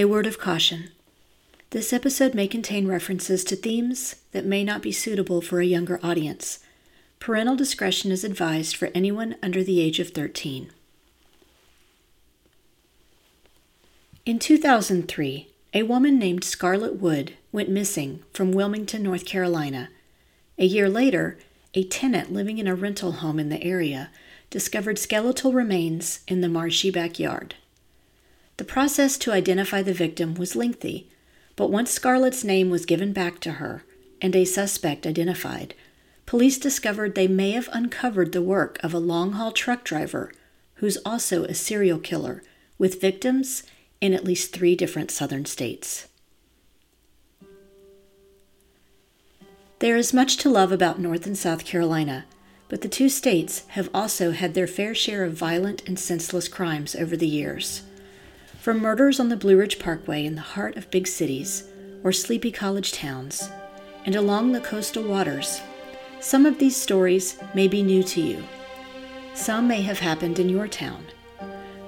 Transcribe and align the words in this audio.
A 0.00 0.04
word 0.04 0.28
of 0.28 0.38
caution. 0.38 0.90
This 1.70 1.92
episode 1.92 2.32
may 2.32 2.46
contain 2.46 2.86
references 2.86 3.42
to 3.42 3.56
themes 3.56 4.14
that 4.30 4.46
may 4.46 4.62
not 4.62 4.80
be 4.80 4.92
suitable 4.92 5.40
for 5.40 5.58
a 5.58 5.66
younger 5.66 5.98
audience. 6.04 6.60
Parental 7.18 7.56
discretion 7.56 8.12
is 8.12 8.22
advised 8.22 8.76
for 8.76 8.92
anyone 8.94 9.34
under 9.42 9.64
the 9.64 9.80
age 9.80 9.98
of 9.98 10.10
13. 10.10 10.70
In 14.24 14.38
2003, 14.38 15.48
a 15.74 15.82
woman 15.82 16.16
named 16.16 16.44
Scarlett 16.44 17.00
Wood 17.00 17.32
went 17.50 17.68
missing 17.68 18.22
from 18.32 18.52
Wilmington, 18.52 19.02
North 19.02 19.24
Carolina. 19.24 19.88
A 20.58 20.64
year 20.64 20.88
later, 20.88 21.38
a 21.74 21.82
tenant 21.82 22.32
living 22.32 22.58
in 22.58 22.68
a 22.68 22.76
rental 22.76 23.10
home 23.10 23.40
in 23.40 23.48
the 23.48 23.64
area 23.64 24.10
discovered 24.48 25.00
skeletal 25.00 25.52
remains 25.52 26.20
in 26.28 26.40
the 26.40 26.48
marshy 26.48 26.92
backyard. 26.92 27.56
The 28.58 28.64
process 28.64 29.16
to 29.18 29.32
identify 29.32 29.82
the 29.82 29.94
victim 29.94 30.34
was 30.34 30.56
lengthy, 30.56 31.08
but 31.54 31.70
once 31.70 31.92
Scarlett's 31.92 32.42
name 32.42 32.70
was 32.70 32.86
given 32.86 33.12
back 33.12 33.38
to 33.40 33.52
her 33.52 33.84
and 34.20 34.34
a 34.34 34.44
suspect 34.44 35.06
identified, 35.06 35.74
police 36.26 36.58
discovered 36.58 37.14
they 37.14 37.28
may 37.28 37.52
have 37.52 37.68
uncovered 37.72 38.32
the 38.32 38.42
work 38.42 38.78
of 38.82 38.92
a 38.92 38.98
long 38.98 39.32
haul 39.32 39.52
truck 39.52 39.84
driver 39.84 40.32
who's 40.74 40.98
also 41.04 41.44
a 41.44 41.54
serial 41.54 42.00
killer 42.00 42.42
with 42.78 43.00
victims 43.00 43.62
in 44.00 44.12
at 44.12 44.24
least 44.24 44.52
three 44.52 44.74
different 44.74 45.12
southern 45.12 45.44
states. 45.44 46.08
There 49.78 49.96
is 49.96 50.12
much 50.12 50.36
to 50.38 50.50
love 50.50 50.72
about 50.72 50.98
North 50.98 51.26
and 51.26 51.38
South 51.38 51.64
Carolina, 51.64 52.26
but 52.68 52.80
the 52.80 52.88
two 52.88 53.08
states 53.08 53.64
have 53.68 53.88
also 53.94 54.32
had 54.32 54.54
their 54.54 54.66
fair 54.66 54.96
share 54.96 55.24
of 55.24 55.34
violent 55.34 55.86
and 55.86 55.96
senseless 55.96 56.48
crimes 56.48 56.96
over 56.96 57.16
the 57.16 57.28
years. 57.28 57.82
From 58.58 58.80
murders 58.80 59.20
on 59.20 59.28
the 59.28 59.36
Blue 59.36 59.56
Ridge 59.56 59.78
Parkway 59.78 60.26
in 60.26 60.34
the 60.34 60.40
heart 60.40 60.76
of 60.76 60.90
big 60.90 61.06
cities 61.06 61.68
or 62.02 62.10
sleepy 62.10 62.50
college 62.50 62.90
towns, 62.90 63.50
and 64.04 64.16
along 64.16 64.50
the 64.50 64.60
coastal 64.60 65.04
waters, 65.04 65.60
some 66.18 66.44
of 66.44 66.58
these 66.58 66.76
stories 66.76 67.38
may 67.54 67.68
be 67.68 67.84
new 67.84 68.02
to 68.02 68.20
you. 68.20 68.42
Some 69.32 69.68
may 69.68 69.82
have 69.82 70.00
happened 70.00 70.40
in 70.40 70.48
your 70.48 70.66
town, 70.66 71.06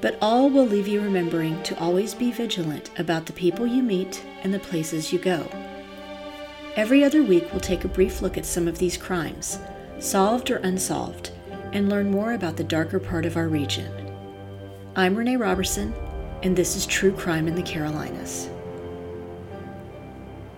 but 0.01 0.17
all 0.23 0.49
will 0.49 0.65
leave 0.65 0.87
you 0.87 1.01
remembering 1.01 1.61
to 1.65 1.79
always 1.81 2.15
be 2.15 2.31
vigilant 2.31 2.91
about 2.99 3.27
the 3.27 3.33
people 3.33 3.67
you 3.67 3.83
meet 3.83 4.25
and 4.45 4.55
the 4.55 4.61
places 4.61 5.13
you 5.13 5.19
go. 5.19 5.51
Every 6.77 7.03
other 7.03 7.25
week, 7.25 7.49
we'll 7.51 7.61
take 7.61 7.85
a 7.85 7.89
brief 7.89 8.23
look 8.23 8.39
at 8.39 8.47
some 8.47 8.69
of 8.69 8.79
these 8.79 8.97
crimes, 8.97 9.59
solved 9.99 10.53
or 10.53 10.59
unsolved, 10.59 11.33
and 11.73 11.89
learn 11.89 12.13
more 12.13 12.35
about 12.35 12.57
the 12.57 12.65
darker 12.65 13.01
part 13.01 13.27
of 13.27 13.37
our 13.37 13.49
region. 13.49 13.93
I'm 14.95 15.17
Renee 15.17 15.37
Robertson, 15.37 15.93
and 16.43 16.57
this 16.57 16.75
is 16.75 16.87
True 16.87 17.13
Crime 17.13 17.47
in 17.47 17.55
the 17.55 17.63
Carolinas. 17.63 18.49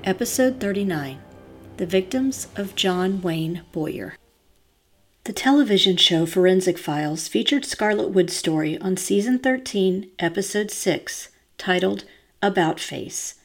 Episode 0.05 0.61
39 0.61 1.19
The 1.77 1.87
Victims 1.87 2.49
of 2.55 2.77
John 2.77 3.21
Wayne 3.21 3.63
Boyer. 3.73 4.15
The 5.25 5.33
television 5.33 5.97
show 5.97 6.25
Forensic 6.25 6.79
Files 6.79 7.27
featured 7.27 7.65
Scarlett 7.65 8.11
Wood's 8.11 8.37
story 8.37 8.79
on 8.79 8.97
season 8.97 9.39
13, 9.39 10.11
episode 10.19 10.71
6, 10.71 11.29
titled 11.59 12.05
About 12.41 12.79
Face. 12.79 13.37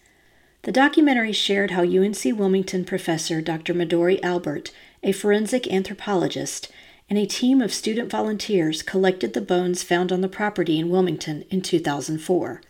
The 0.64 0.72
documentary 0.72 1.34
shared 1.34 1.72
how 1.72 1.84
UNC 1.84 2.24
Wilmington 2.24 2.86
professor 2.86 3.42
Dr. 3.42 3.74
Midori 3.74 4.20
Albert, 4.22 4.72
a 5.02 5.12
forensic 5.12 5.72
anthropologist, 5.72 6.72
and 7.10 7.18
a 7.18 7.26
team 7.26 7.62
of 7.62 7.74
student 7.74 8.10
volunteers 8.10 8.82
collected 8.82 9.34
the 9.34 9.42
bones 9.42 9.84
found 9.84 10.12
on 10.12 10.22
the 10.22 10.28
property 10.28 10.78
in 10.78 10.90
Wilmington 10.90 11.46
in 11.50 11.62
2004. 11.62 12.62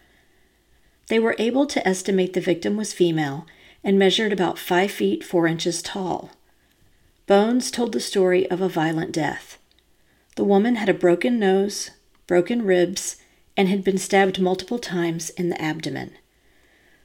They 1.07 1.19
were 1.19 1.35
able 1.39 1.65
to 1.65 1.87
estimate 1.87 2.33
the 2.33 2.41
victim 2.41 2.77
was 2.77 2.93
female 2.93 3.47
and 3.83 3.97
measured 3.97 4.33
about 4.33 4.59
5 4.59 4.91
feet 4.91 5.23
4 5.23 5.47
inches 5.47 5.81
tall. 5.81 6.31
Bones 7.25 7.71
told 7.71 7.93
the 7.93 7.99
story 7.99 8.49
of 8.51 8.61
a 8.61 8.69
violent 8.69 9.11
death. 9.11 9.57
The 10.35 10.43
woman 10.43 10.75
had 10.75 10.89
a 10.89 10.93
broken 10.93 11.39
nose, 11.39 11.91
broken 12.27 12.63
ribs, 12.63 13.17
and 13.55 13.67
had 13.67 13.83
been 13.83 13.97
stabbed 13.97 14.39
multiple 14.39 14.77
times 14.77 15.31
in 15.31 15.49
the 15.49 15.59
abdomen. 15.59 16.11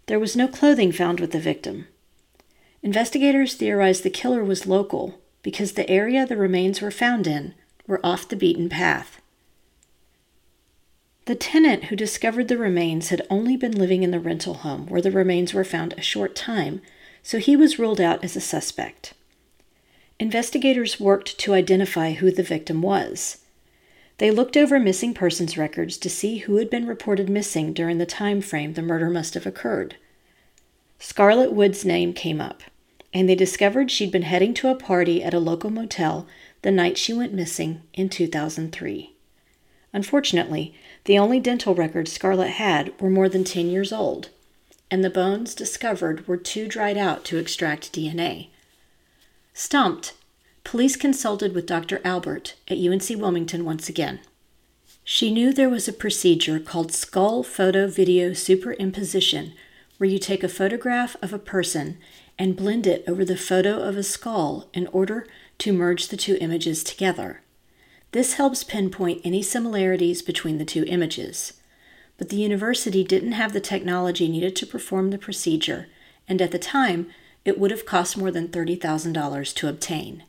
There 0.07 0.21
was 0.21 0.37
no 0.37 0.49
clothing 0.49 0.93
found 0.93 1.19
with 1.19 1.33
the 1.33 1.41
victim. 1.41 1.87
Investigators 2.83 3.55
theorized 3.55 4.03
the 4.03 4.11
killer 4.11 4.45
was 4.45 4.67
local 4.67 5.22
because 5.43 5.73
the 5.73 5.89
area 5.91 6.27
the 6.27 6.37
remains 6.37 6.81
were 6.81 6.91
found 6.91 7.27
in 7.27 7.55
were 7.87 8.05
off 8.05 8.29
the 8.29 8.37
beaten 8.37 8.69
path. 8.69 9.21
The 11.27 11.35
tenant 11.35 11.85
who 11.85 11.97
discovered 11.97 12.49
the 12.49 12.59
remains 12.59 13.11
had 13.11 13.27
only 13.31 13.57
been 13.57 13.79
living 13.79 14.03
in 14.03 14.11
the 14.11 14.21
rental 14.21 14.55
home 14.55 14.87
where 14.87 15.03
the 15.03 15.11
remains 15.11 15.55
were 15.55 15.65
found 15.65 15.93
a 15.93 16.03
short 16.03 16.35
time, 16.35 16.81
so 17.23 17.39
he 17.39 17.55
was 17.55 17.79
ruled 17.79 18.01
out 18.01 18.25
as 18.25 18.35
a 18.35 18.41
suspect. 18.41 19.15
Investigators 20.19 20.99
worked 20.99 21.39
to 21.39 21.55
identify 21.55 22.13
who 22.13 22.31
the 22.31 22.43
victim 22.43 22.83
was. 22.83 23.39
They 24.19 24.31
looked 24.31 24.57
over 24.57 24.79
missing 24.79 25.15
persons 25.15 25.57
records 25.57 25.97
to 25.99 26.11
see 26.11 26.39
who 26.39 26.57
had 26.57 26.71
been 26.71 26.87
reported 26.87 27.29
missing 27.29 27.73
during 27.73 27.99
the 27.99 28.07
time 28.07 28.41
frame 28.41 28.75
the 28.75 28.83
murder 28.83 29.09
must 29.09 29.35
have 29.35 29.47
occurred. 29.47 29.97
Scarlett 30.99 31.53
Wood's 31.53 31.85
name 31.85 32.13
came 32.13 32.41
up, 32.41 32.63
and 33.13 33.29
they 33.29 33.35
discovered 33.35 33.91
she'd 33.91 34.11
been 34.13 34.23
heading 34.23 34.55
to 34.55 34.69
a 34.69 34.75
party 34.75 35.23
at 35.23 35.35
a 35.35 35.39
local 35.39 35.71
motel 35.71 36.27
the 36.63 36.71
night 36.71 36.97
she 36.97 37.13
went 37.13 37.35
missing 37.35 37.83
in 37.93 38.09
2003. 38.09 39.15
Unfortunately, 39.93 40.75
the 41.05 41.19
only 41.19 41.39
dental 41.39 41.75
records 41.75 42.13
Scarlett 42.13 42.53
had 42.53 42.99
were 43.01 43.11
more 43.11 43.29
than 43.29 43.45
10 43.45 43.69
years 43.69 43.93
old, 43.93 44.31
and 44.91 45.05
the 45.05 45.11
bones 45.11 45.55
discovered 45.55 46.27
were 46.27 46.37
too 46.37 46.67
dried 46.67 46.97
out 46.97 47.25
to 47.27 47.39
extract 47.39 47.93
DNA. 47.93 48.49
Stumped, 49.53 50.15
police 50.65 50.97
consulted 50.97 51.55
with 51.55 51.67
Dr. 51.67 52.01
Albert 52.05 52.55
at 52.69 52.79
UNC 52.79 53.09
Wilmington 53.11 53.65
once 53.65 53.89
again. 53.89 54.21
She 55.05 55.33
knew 55.33 55.53
there 55.53 55.69
was 55.69 55.89
a 55.89 55.93
procedure 55.93 56.61
called 56.61 56.93
skull 56.93 57.43
photo 57.43 57.87
video 57.87 58.31
superimposition, 58.31 59.53
where 59.99 60.09
you 60.09 60.19
take 60.19 60.43
a 60.43 60.49
photograph 60.49 61.17
of 61.21 61.33
a 61.33 61.39
person 61.39 61.99
and 62.39 62.57
blend 62.57 62.87
it 62.87 63.05
over 63.07 63.25
the 63.25 63.37
photo 63.37 63.81
of 63.81 63.97
a 63.97 64.03
skull 64.03 64.69
in 64.73 64.87
order 64.89 65.27
to 65.59 65.73
merge 65.73 66.09
the 66.09 66.17
two 66.17 66.37
images 66.41 66.83
together. 66.83 67.43
This 68.13 68.35
helps 68.35 68.65
pinpoint 68.65 69.23
any 69.25 69.43
similarities 69.43 70.23
between 70.23 70.59
the 70.59 70.65
two 70.65 70.85
images. 70.87 71.55
But 72.19 72.29
the 72.29 72.37
university 72.37 73.05
didn't 73.05 73.33
have 73.33 73.53
the 73.53 73.61
technology 73.61 74.29
needed 74.29 74.55
to 74.57 74.67
perform 74.67 75.11
the 75.11 75.19
procedure, 75.19 75.89
and 76.29 76.43
at 76.43 76.51
the 76.51 76.59
time, 76.59 77.09
it 77.45 77.59
would 77.59 77.71
have 77.71 77.87
cost 77.87 78.17
more 78.17 78.31
than 78.31 78.49
$30,000 78.49 79.55
to 79.55 79.69
obtain. 79.69 80.25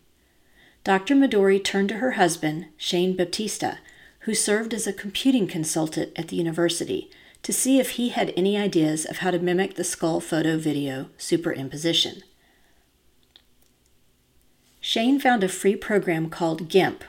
Dr. 0.84 1.16
Midori 1.16 1.64
turned 1.64 1.90
to 1.90 1.98
her 1.98 2.12
husband, 2.12 2.68
Shane 2.78 3.16
Baptista, 3.16 3.80
who 4.22 4.34
served 4.34 4.74
as 4.74 4.88
a 4.88 4.94
computing 4.94 5.48
consultant 5.48 6.12
at 6.16 6.30
the 6.30 6.36
university, 6.36 7.12
to 7.44 7.54
see 7.54 7.80
if 7.80 7.92
he 7.92 8.10
had 8.10 8.34
any 8.36 8.58
ideas 8.58 9.06
of 9.06 9.18
how 9.18 9.32
to 9.32 9.40
mimic 9.40 9.76
the 9.76 9.84
skull 9.84 10.20
photo 10.20 10.58
video 10.58 11.10
superimposition. 11.18 12.24
Shane 14.80 15.20
found 15.20 15.44
a 15.44 15.50
free 15.50 15.76
program 15.76 16.30
called 16.30 16.68
GIMP, 16.68 17.04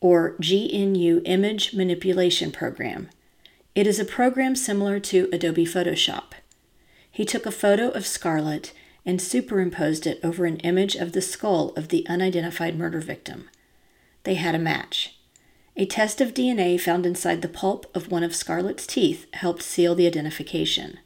or 0.00 0.36
GNU 0.38 1.22
Image 1.24 1.74
Manipulation 1.74 2.52
Program. 2.52 3.08
It 3.74 3.86
is 3.86 3.98
a 3.98 4.04
program 4.04 4.54
similar 4.54 5.00
to 5.00 5.28
Adobe 5.32 5.64
Photoshop. 5.64 6.32
He 7.10 7.24
took 7.24 7.46
a 7.46 7.50
photo 7.50 7.88
of 7.90 8.06
Scarlett 8.06 8.72
and 9.04 9.20
superimposed 9.20 10.06
it 10.06 10.20
over 10.22 10.44
an 10.44 10.58
image 10.58 10.94
of 10.94 11.12
the 11.12 11.22
skull 11.22 11.70
of 11.70 11.88
the 11.88 12.06
unidentified 12.08 12.78
murder 12.78 13.00
victim. 13.00 13.48
They 14.22 14.34
had 14.34 14.54
a 14.54 14.58
match. 14.60 15.17
A 15.80 15.86
test 15.86 16.20
of 16.20 16.34
DNA 16.34 16.78
found 16.80 17.06
inside 17.06 17.40
the 17.40 17.48
pulp 17.48 17.86
of 17.94 18.10
one 18.10 18.24
of 18.24 18.34
Scarlett's 18.34 18.84
teeth 18.84 19.32
helped 19.34 19.62
seal 19.62 19.94
the 19.94 20.08
identification. 20.08 20.98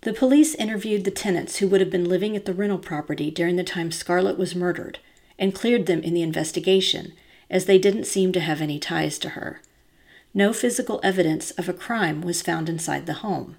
The 0.00 0.14
police 0.14 0.54
interviewed 0.54 1.04
the 1.04 1.10
tenants 1.10 1.58
who 1.58 1.68
would 1.68 1.82
have 1.82 1.90
been 1.90 2.08
living 2.08 2.34
at 2.34 2.46
the 2.46 2.54
rental 2.54 2.78
property 2.78 3.30
during 3.30 3.56
the 3.56 3.62
time 3.62 3.92
Scarlett 3.92 4.38
was 4.38 4.54
murdered 4.54 5.00
and 5.38 5.54
cleared 5.54 5.84
them 5.84 6.02
in 6.02 6.14
the 6.14 6.22
investigation, 6.22 7.12
as 7.50 7.66
they 7.66 7.78
didn't 7.78 8.06
seem 8.06 8.32
to 8.32 8.40
have 8.40 8.62
any 8.62 8.78
ties 8.78 9.18
to 9.18 9.30
her. 9.30 9.60
No 10.32 10.54
physical 10.54 10.98
evidence 11.02 11.50
of 11.52 11.68
a 11.68 11.74
crime 11.74 12.22
was 12.22 12.40
found 12.40 12.70
inside 12.70 13.04
the 13.04 13.20
home. 13.20 13.56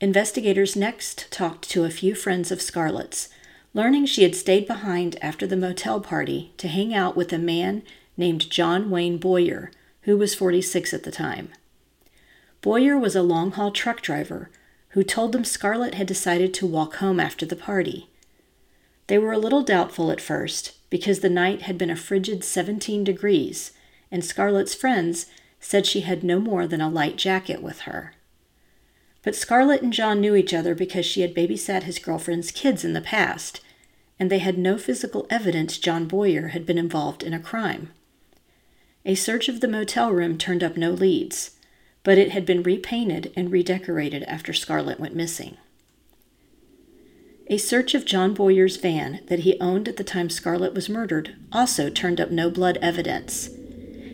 Investigators 0.00 0.74
next 0.74 1.30
talked 1.30 1.68
to 1.68 1.84
a 1.84 1.90
few 1.90 2.14
friends 2.14 2.50
of 2.50 2.62
Scarlett's, 2.62 3.28
learning 3.74 4.06
she 4.06 4.22
had 4.22 4.34
stayed 4.34 4.66
behind 4.66 5.16
after 5.22 5.46
the 5.46 5.56
motel 5.56 6.00
party 6.00 6.52
to 6.58 6.68
hang 6.68 6.94
out 6.94 7.16
with 7.16 7.32
a 7.32 7.38
man 7.38 7.82
named 8.16 8.50
John 8.50 8.90
Wayne 8.90 9.18
Boyer, 9.18 9.70
who 10.02 10.16
was 10.16 10.34
46 10.34 10.92
at 10.92 11.04
the 11.04 11.10
time. 11.10 11.48
Boyer 12.60 12.98
was 12.98 13.16
a 13.16 13.22
long 13.22 13.50
haul 13.52 13.70
truck 13.70 14.02
driver 14.02 14.50
who 14.90 15.02
told 15.02 15.32
them 15.32 15.44
Scarlett 15.44 15.94
had 15.94 16.06
decided 16.06 16.52
to 16.54 16.66
walk 16.66 16.96
home 16.96 17.18
after 17.18 17.46
the 17.46 17.56
party. 17.56 18.08
They 19.06 19.18
were 19.18 19.32
a 19.32 19.38
little 19.38 19.62
doubtful 19.62 20.10
at 20.10 20.20
first 20.20 20.72
because 20.90 21.20
the 21.20 21.30
night 21.30 21.62
had 21.62 21.78
been 21.78 21.90
a 21.90 21.96
frigid 21.96 22.44
17 22.44 23.02
degrees, 23.02 23.72
and 24.10 24.22
Scarlett's 24.22 24.74
friends 24.74 25.26
said 25.60 25.86
she 25.86 26.02
had 26.02 26.22
no 26.22 26.38
more 26.38 26.66
than 26.66 26.82
a 26.82 26.90
light 26.90 27.16
jacket 27.16 27.62
with 27.62 27.80
her. 27.80 28.12
But 29.22 29.36
Scarlett 29.36 29.82
and 29.82 29.92
John 29.92 30.20
knew 30.20 30.34
each 30.34 30.52
other 30.52 30.74
because 30.74 31.06
she 31.06 31.20
had 31.20 31.34
babysat 31.34 31.84
his 31.84 31.98
girlfriend's 31.98 32.50
kids 32.50 32.84
in 32.84 32.92
the 32.92 33.00
past, 33.00 33.60
and 34.18 34.30
they 34.30 34.38
had 34.38 34.58
no 34.58 34.78
physical 34.78 35.26
evidence 35.30 35.78
John 35.78 36.06
Boyer 36.06 36.48
had 36.48 36.66
been 36.66 36.78
involved 36.78 37.22
in 37.22 37.32
a 37.32 37.40
crime. 37.40 37.90
A 39.04 39.14
search 39.14 39.48
of 39.48 39.60
the 39.60 39.68
motel 39.68 40.12
room 40.12 40.38
turned 40.38 40.62
up 40.62 40.76
no 40.76 40.90
leads, 40.90 41.52
but 42.04 42.18
it 42.18 42.30
had 42.30 42.44
been 42.44 42.62
repainted 42.62 43.32
and 43.36 43.50
redecorated 43.50 44.22
after 44.24 44.52
Scarlett 44.52 45.00
went 45.00 45.14
missing. 45.14 45.56
A 47.48 47.58
search 47.58 47.94
of 47.94 48.04
John 48.04 48.34
Boyer's 48.34 48.76
van 48.76 49.20
that 49.26 49.40
he 49.40 49.60
owned 49.60 49.88
at 49.88 49.96
the 49.96 50.04
time 50.04 50.30
Scarlett 50.30 50.74
was 50.74 50.88
murdered 50.88 51.34
also 51.52 51.90
turned 51.90 52.20
up 52.20 52.30
no 52.30 52.48
blood 52.48 52.78
evidence. 52.80 53.50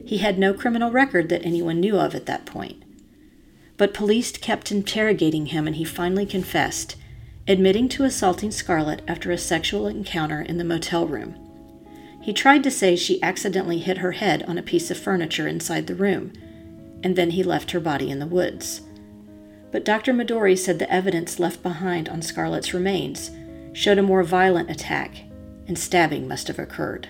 He 0.04 0.18
had 0.18 0.38
no 0.38 0.54
criminal 0.54 0.90
record 0.90 1.28
that 1.28 1.44
anyone 1.44 1.80
knew 1.80 1.98
of 1.98 2.14
at 2.14 2.26
that 2.26 2.46
point. 2.46 2.82
But 3.78 3.94
police 3.94 4.32
kept 4.32 4.72
interrogating 4.72 5.46
him 5.46 5.66
and 5.66 5.76
he 5.76 5.84
finally 5.84 6.26
confessed, 6.26 6.96
admitting 7.46 7.88
to 7.90 8.04
assaulting 8.04 8.50
Scarlett 8.50 9.02
after 9.08 9.30
a 9.30 9.38
sexual 9.38 9.86
encounter 9.86 10.42
in 10.42 10.58
the 10.58 10.64
motel 10.64 11.06
room. 11.06 11.36
He 12.20 12.32
tried 12.32 12.64
to 12.64 12.70
say 12.70 12.96
she 12.96 13.22
accidentally 13.22 13.78
hit 13.78 13.98
her 13.98 14.12
head 14.12 14.42
on 14.42 14.58
a 14.58 14.62
piece 14.62 14.90
of 14.90 14.98
furniture 14.98 15.46
inside 15.46 15.86
the 15.86 15.94
room, 15.94 16.32
and 17.04 17.14
then 17.14 17.30
he 17.30 17.44
left 17.44 17.70
her 17.70 17.80
body 17.80 18.10
in 18.10 18.18
the 18.18 18.26
woods. 18.26 18.82
But 19.70 19.84
Dr. 19.84 20.12
Midori 20.12 20.58
said 20.58 20.80
the 20.80 20.92
evidence 20.92 21.38
left 21.38 21.62
behind 21.62 22.08
on 22.08 22.20
Scarlett's 22.20 22.74
remains 22.74 23.30
showed 23.72 23.98
a 23.98 24.02
more 24.02 24.24
violent 24.24 24.70
attack, 24.70 25.22
and 25.68 25.78
stabbing 25.78 26.26
must 26.26 26.48
have 26.48 26.58
occurred. 26.58 27.08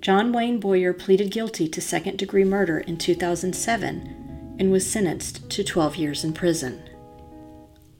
John 0.00 0.32
Wayne 0.32 0.58
Boyer 0.58 0.94
pleaded 0.94 1.30
guilty 1.30 1.68
to 1.68 1.80
second 1.82 2.16
degree 2.16 2.44
murder 2.44 2.78
in 2.78 2.96
2007 2.96 4.23
and 4.58 4.70
was 4.70 4.88
sentenced 4.88 5.48
to 5.50 5.64
12 5.64 5.96
years 5.96 6.24
in 6.24 6.32
prison. 6.32 6.82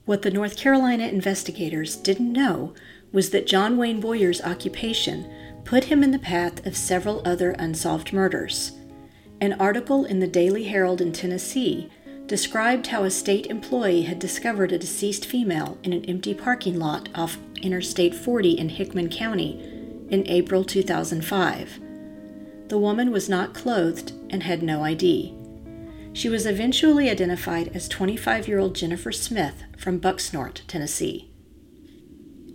What 0.05 0.21
the 0.21 0.31
North 0.31 0.57
Carolina 0.57 1.07
investigators 1.07 1.95
didn't 1.95 2.31
know 2.31 2.73
was 3.11 3.31
that 3.31 3.47
John 3.47 3.77
Wayne 3.77 3.99
Boyer's 3.99 4.41
occupation 4.41 5.31
put 5.63 5.85
him 5.85 6.03
in 6.03 6.11
the 6.11 6.19
path 6.19 6.65
of 6.65 6.77
several 6.77 7.21
other 7.25 7.51
unsolved 7.51 8.13
murders. 8.13 8.73
An 9.41 9.53
article 9.53 10.05
in 10.05 10.19
the 10.19 10.27
Daily 10.27 10.65
Herald 10.65 11.01
in 11.01 11.11
Tennessee 11.11 11.89
described 12.27 12.87
how 12.87 13.03
a 13.03 13.11
state 13.11 13.47
employee 13.47 14.03
had 14.03 14.19
discovered 14.19 14.71
a 14.71 14.77
deceased 14.77 15.25
female 15.25 15.77
in 15.83 15.93
an 15.93 16.05
empty 16.05 16.33
parking 16.33 16.79
lot 16.79 17.09
off 17.13 17.37
Interstate 17.61 18.15
40 18.15 18.51
in 18.51 18.69
Hickman 18.69 19.09
County 19.09 19.59
in 20.09 20.27
April 20.27 20.63
2005. 20.63 21.79
The 22.67 22.77
woman 22.77 23.11
was 23.11 23.29
not 23.29 23.53
clothed 23.53 24.13
and 24.29 24.41
had 24.41 24.63
no 24.63 24.83
ID. 24.83 25.34
She 26.15 26.29
was 26.29 26.45
eventually 26.45 27.09
identified 27.09 27.75
as 27.75 27.89
25 27.89 28.47
year 28.47 28.57
old 28.57 28.73
Jennifer 28.73 29.11
Smith 29.11 29.63
from 29.77 29.99
Bucksnort, 29.99 30.61
Tennessee. 30.65 31.29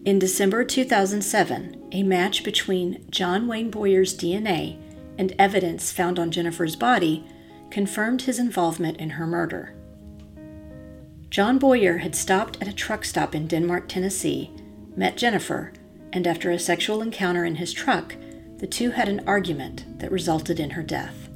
In 0.03 0.19
December 0.19 0.65
2007, 0.65 1.91
a 1.93 2.03
match 2.03 2.43
between 2.43 3.05
John 3.11 3.47
Wayne 3.47 3.71
Boyer's 3.71 4.17
DNA 4.17 4.81
and 5.19 5.35
evidence 5.39 5.93
found 5.93 6.19
on 6.19 6.31
Jennifer's 6.31 6.75
body 6.75 7.23
confirmed 7.71 8.23
his 8.23 8.39
involvement 8.39 8.97
in 8.97 9.11
her 9.11 9.27
murder. 9.27 9.75
John 11.29 11.59
Boyer 11.59 11.99
had 11.99 12.17
stopped 12.17 12.57
at 12.63 12.69
a 12.69 12.73
truck 12.73 13.05
stop 13.05 13.35
in 13.35 13.47
Denmark, 13.47 13.91
Tennessee, 13.91 14.51
met 14.97 15.19
Jennifer, 15.19 15.75
and 16.15 16.27
after 16.27 16.51
a 16.51 16.59
sexual 16.59 17.03
encounter 17.03 17.45
in 17.45 17.57
his 17.57 17.75
truck, 17.75 18.15
the 18.57 18.67
two 18.67 18.93
had 18.93 19.11
an 19.11 19.21
argument 19.27 19.99
that 19.99 20.11
resulted 20.11 20.59
in 20.59 20.71
her 20.71 20.83
death. 20.83 21.30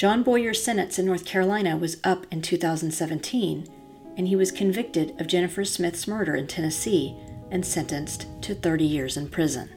John 0.00 0.22
Boyer's 0.22 0.64
sentence 0.64 0.98
in 0.98 1.04
North 1.04 1.26
Carolina 1.26 1.76
was 1.76 1.98
up 2.04 2.26
in 2.30 2.40
2017, 2.40 3.68
and 4.16 4.28
he 4.28 4.34
was 4.34 4.50
convicted 4.50 5.14
of 5.20 5.26
Jennifer 5.26 5.62
Smith's 5.62 6.08
murder 6.08 6.34
in 6.34 6.46
Tennessee 6.46 7.14
and 7.50 7.66
sentenced 7.66 8.26
to 8.40 8.54
30 8.54 8.82
years 8.82 9.18
in 9.18 9.28
prison. 9.28 9.68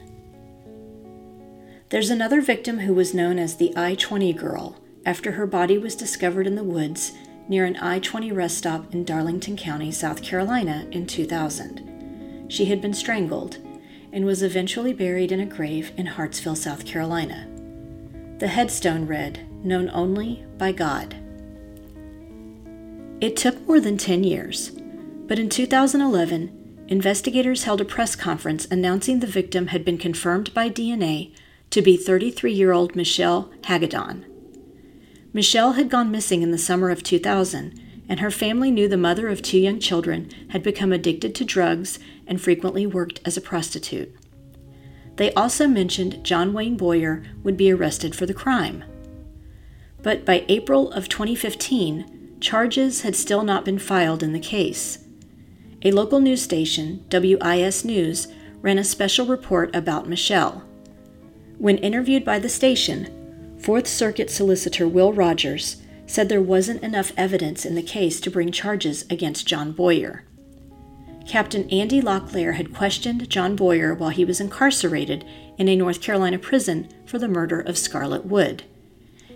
There's 1.90 2.08
another 2.08 2.40
victim 2.40 2.78
who 2.78 2.94
was 2.94 3.12
known 3.12 3.38
as 3.38 3.56
the 3.56 3.74
I 3.76 3.96
20 3.96 4.32
girl 4.32 4.80
after 5.04 5.32
her 5.32 5.46
body 5.46 5.76
was 5.76 5.94
discovered 5.94 6.46
in 6.46 6.54
the 6.54 6.64
woods 6.64 7.12
near 7.46 7.66
an 7.66 7.76
I 7.76 7.98
20 7.98 8.32
rest 8.32 8.56
stop 8.56 8.94
in 8.94 9.04
Darlington 9.04 9.58
County, 9.58 9.92
South 9.92 10.22
Carolina 10.22 10.88
in 10.90 11.06
2000. 11.06 12.46
She 12.48 12.64
had 12.64 12.80
been 12.80 12.94
strangled 12.94 13.58
and 14.10 14.24
was 14.24 14.42
eventually 14.42 14.94
buried 14.94 15.32
in 15.32 15.40
a 15.40 15.44
grave 15.44 15.92
in 15.98 16.06
Hartsville, 16.06 16.56
South 16.56 16.86
Carolina. 16.86 17.46
The 18.38 18.48
headstone 18.48 19.06
read, 19.06 19.46
Known 19.64 19.90
only 19.94 20.44
by 20.58 20.72
God. 20.72 21.16
It 23.22 23.34
took 23.34 23.66
more 23.66 23.80
than 23.80 23.96
10 23.96 24.22
years, 24.22 24.72
but 25.26 25.38
in 25.38 25.48
2011, 25.48 26.84
investigators 26.88 27.64
held 27.64 27.80
a 27.80 27.84
press 27.86 28.14
conference 28.14 28.66
announcing 28.70 29.20
the 29.20 29.26
victim 29.26 29.68
had 29.68 29.82
been 29.82 29.96
confirmed 29.96 30.52
by 30.52 30.68
DNA 30.68 31.34
to 31.70 31.80
be 31.80 31.96
33 31.96 32.52
year 32.52 32.72
old 32.72 32.94
Michelle 32.94 33.50
Hagedorn. 33.64 34.26
Michelle 35.32 35.72
had 35.72 35.88
gone 35.88 36.10
missing 36.10 36.42
in 36.42 36.50
the 36.50 36.58
summer 36.58 36.90
of 36.90 37.02
2000, 37.02 37.80
and 38.06 38.20
her 38.20 38.30
family 38.30 38.70
knew 38.70 38.86
the 38.86 38.98
mother 38.98 39.28
of 39.28 39.40
two 39.40 39.58
young 39.58 39.80
children 39.80 40.30
had 40.50 40.62
become 40.62 40.92
addicted 40.92 41.34
to 41.34 41.44
drugs 41.44 41.98
and 42.26 42.38
frequently 42.38 42.86
worked 42.86 43.18
as 43.24 43.38
a 43.38 43.40
prostitute. 43.40 44.14
They 45.16 45.32
also 45.32 45.66
mentioned 45.66 46.22
John 46.22 46.52
Wayne 46.52 46.76
Boyer 46.76 47.24
would 47.42 47.56
be 47.56 47.72
arrested 47.72 48.14
for 48.14 48.26
the 48.26 48.34
crime. 48.34 48.84
But 50.04 50.26
by 50.26 50.44
April 50.48 50.92
of 50.92 51.08
2015, 51.08 52.36
charges 52.38 53.00
had 53.00 53.16
still 53.16 53.42
not 53.42 53.64
been 53.64 53.78
filed 53.78 54.22
in 54.22 54.34
the 54.34 54.38
case. 54.38 54.98
A 55.82 55.92
local 55.92 56.20
news 56.20 56.42
station, 56.42 57.04
WIS 57.10 57.86
News, 57.86 58.28
ran 58.60 58.78
a 58.78 58.84
special 58.84 59.24
report 59.24 59.74
about 59.74 60.08
Michelle. 60.08 60.62
When 61.56 61.78
interviewed 61.78 62.22
by 62.22 62.38
the 62.38 62.50
station, 62.50 63.56
Fourth 63.58 63.86
Circuit 63.86 64.30
solicitor 64.30 64.86
Will 64.86 65.14
Rogers 65.14 65.78
said 66.06 66.28
there 66.28 66.42
wasn't 66.42 66.82
enough 66.82 67.12
evidence 67.16 67.64
in 67.64 67.74
the 67.74 67.82
case 67.82 68.20
to 68.20 68.30
bring 68.30 68.52
charges 68.52 69.06
against 69.08 69.46
John 69.46 69.72
Boyer. 69.72 70.24
Captain 71.26 71.66
Andy 71.70 72.02
Locklear 72.02 72.56
had 72.56 72.74
questioned 72.74 73.30
John 73.30 73.56
Boyer 73.56 73.94
while 73.94 74.10
he 74.10 74.26
was 74.26 74.38
incarcerated 74.38 75.24
in 75.56 75.66
a 75.66 75.76
North 75.76 76.02
Carolina 76.02 76.38
prison 76.38 76.88
for 77.06 77.18
the 77.18 77.26
murder 77.26 77.58
of 77.58 77.78
Scarlett 77.78 78.26
Wood. 78.26 78.64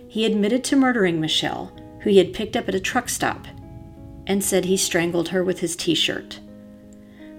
He 0.09 0.25
admitted 0.25 0.65
to 0.65 0.77
murdering 0.77 1.21
Michelle, 1.21 1.71
who 2.01 2.11
he 2.11 2.17
had 2.17 2.33
picked 2.33 2.57
up 2.57 2.67
at 2.69 2.75
a 2.75 2.81
truck 2.81 3.11
stop, 3.11 3.47
and 4.27 4.43
said 4.43 4.65
he 4.65 4.77
strangled 4.77 5.29
her 5.29 5.45
with 5.45 5.61
his 5.61 5.77
t 5.77 5.95
shirt. 5.95 6.41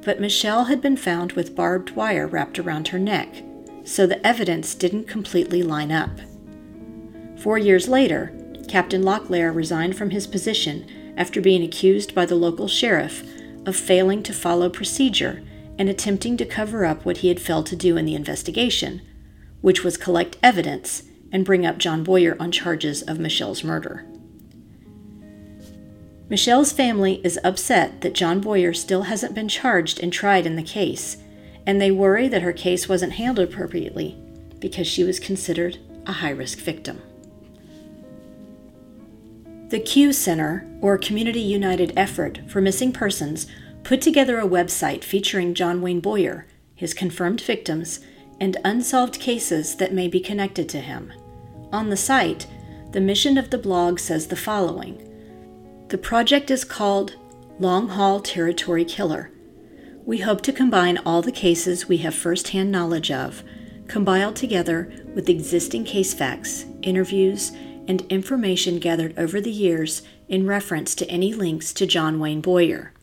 But 0.06 0.22
Michelle 0.22 0.66
had 0.66 0.82
been 0.82 0.96
found 0.96 1.34
with 1.34 1.56
barbed 1.56 1.92
wire 1.96 2.28
wrapped 2.28 2.60
around 2.60 2.90
her 2.90 3.00
neck, 3.00 3.44
so 3.84 4.06
the 4.06 4.26
evidence 4.26 4.76
didn't 4.76 5.08
completely 5.08 5.64
line 5.64 5.92
up. 5.92 6.12
Four 7.38 7.58
years 7.58 7.88
later, 7.88 8.34
Captain 8.68 9.02
Locklear 9.02 9.54
resigned 9.54 9.98
from 9.98 10.12
his 10.12 10.28
position 10.28 10.86
after 11.18 11.42
being 11.42 11.64
accused 11.64 12.14
by 12.14 12.26
the 12.26 12.36
local 12.36 12.68
sheriff 12.68 13.24
of 13.66 13.76
failing 13.76 14.22
to 14.24 14.34
follow 14.34 14.70
procedure 14.70 15.44
and 15.80 15.90
attempting 15.90 16.38
to 16.38 16.46
cover 16.46 16.86
up 16.86 17.04
what 17.04 17.18
he 17.18 17.30
had 17.30 17.40
failed 17.40 17.66
to 17.66 17.76
do 17.76 17.98
in 17.98 18.06
the 18.06 18.16
investigation, 18.16 19.02
which 19.62 19.84
was 19.84 19.98
collect 19.98 20.38
evidence 20.44 21.04
and 21.32 21.46
bring 21.46 21.66
up 21.66 21.78
John 21.78 22.04
Boyer 22.04 22.36
on 22.40 22.52
charges 22.52 23.02
of 23.02 23.20
Michelle's 23.20 23.64
murder. 23.64 24.06
Michelle's 26.30 26.72
family 26.72 27.22
is 27.24 27.40
upset 27.44 28.02
that 28.02 28.14
John 28.14 28.40
Boyer 28.40 28.74
still 28.74 29.04
hasn't 29.04 29.34
been 29.34 29.48
charged 29.48 30.00
and 30.00 30.14
tried 30.14 30.46
in 30.46 30.56
the 30.56 30.64
case, 30.64 31.18
and 31.66 31.82
they 31.82 31.92
worry 31.92 32.28
that 32.28 32.44
her 32.44 32.54
case 32.54 32.88
wasn't 32.88 33.14
handled 33.14 33.50
appropriately 33.50 34.16
because 34.60 34.86
she 34.86 35.04
was 35.04 35.20
considered 35.20 35.80
a 36.06 36.12
high 36.12 36.30
risk 36.30 36.60
victim. 36.60 37.02
The 39.70 39.80
CUE 39.80 40.14
Center, 40.14 40.68
or 40.82 40.98
Community 40.98 41.42
United 41.42 41.94
Effort 41.96 42.42
for 42.48 42.62
Missing 42.62 42.92
Persons, 42.94 43.46
put 43.84 44.02
together 44.02 44.40
a 44.40 44.48
website 44.48 45.04
featuring 45.04 45.54
John 45.54 45.82
Wayne 45.82 46.00
Boyer, 46.00 46.48
his 46.76 46.94
confirmed 46.94 47.42
victims, 47.42 48.00
and 48.39 48.58
unsolved 48.63 49.19
cases 49.19 49.75
that 49.75 49.93
may 49.93 50.08
be 50.08 50.19
connected 50.19 50.69
to 50.69 50.79
him. 50.79 51.12
On 51.72 51.89
the 51.89 51.98
site, 51.98 52.48
the 52.91 53.01
mission 53.01 53.38
of 53.38 53.50
the 53.50 53.58
blog 53.58 54.00
says 54.00 54.27
the 54.27 54.36
following 54.36 55.05
The 55.89 55.98
project 55.98 56.50
is 56.50 56.63
called 56.63 57.15
Long 57.60 57.89
Haul 57.89 58.19
Territory 58.19 58.86
Killer. 58.86 59.31
We 60.05 60.19
hope 60.19 60.41
to 60.41 60.53
combine 60.53 60.98
all 61.00 61.22
the 61.22 61.31
cases 61.31 61.88
we 61.88 61.98
have 61.98 62.15
firsthand 62.15 62.72
knowledge 62.72 63.12
of, 63.12 63.43
compiled 63.88 64.36
together 64.36 64.91
with 65.13 65.29
existing 65.29 65.84
case 65.84 66.13
facts, 66.13 66.65
interviews, 66.81 67.51
and 67.88 68.01
information 68.03 68.79
gathered 68.79 69.17
over 69.17 69.41
the 69.41 69.51
years 69.51 70.03
in 70.27 70.48
reference 70.48 70.96
to 70.96 71.10
any 71.10 71.34
links 71.34 71.74
to 71.74 71.86
John 71.86 72.19
Wayne 72.19 72.41
Boyer. 72.41 72.93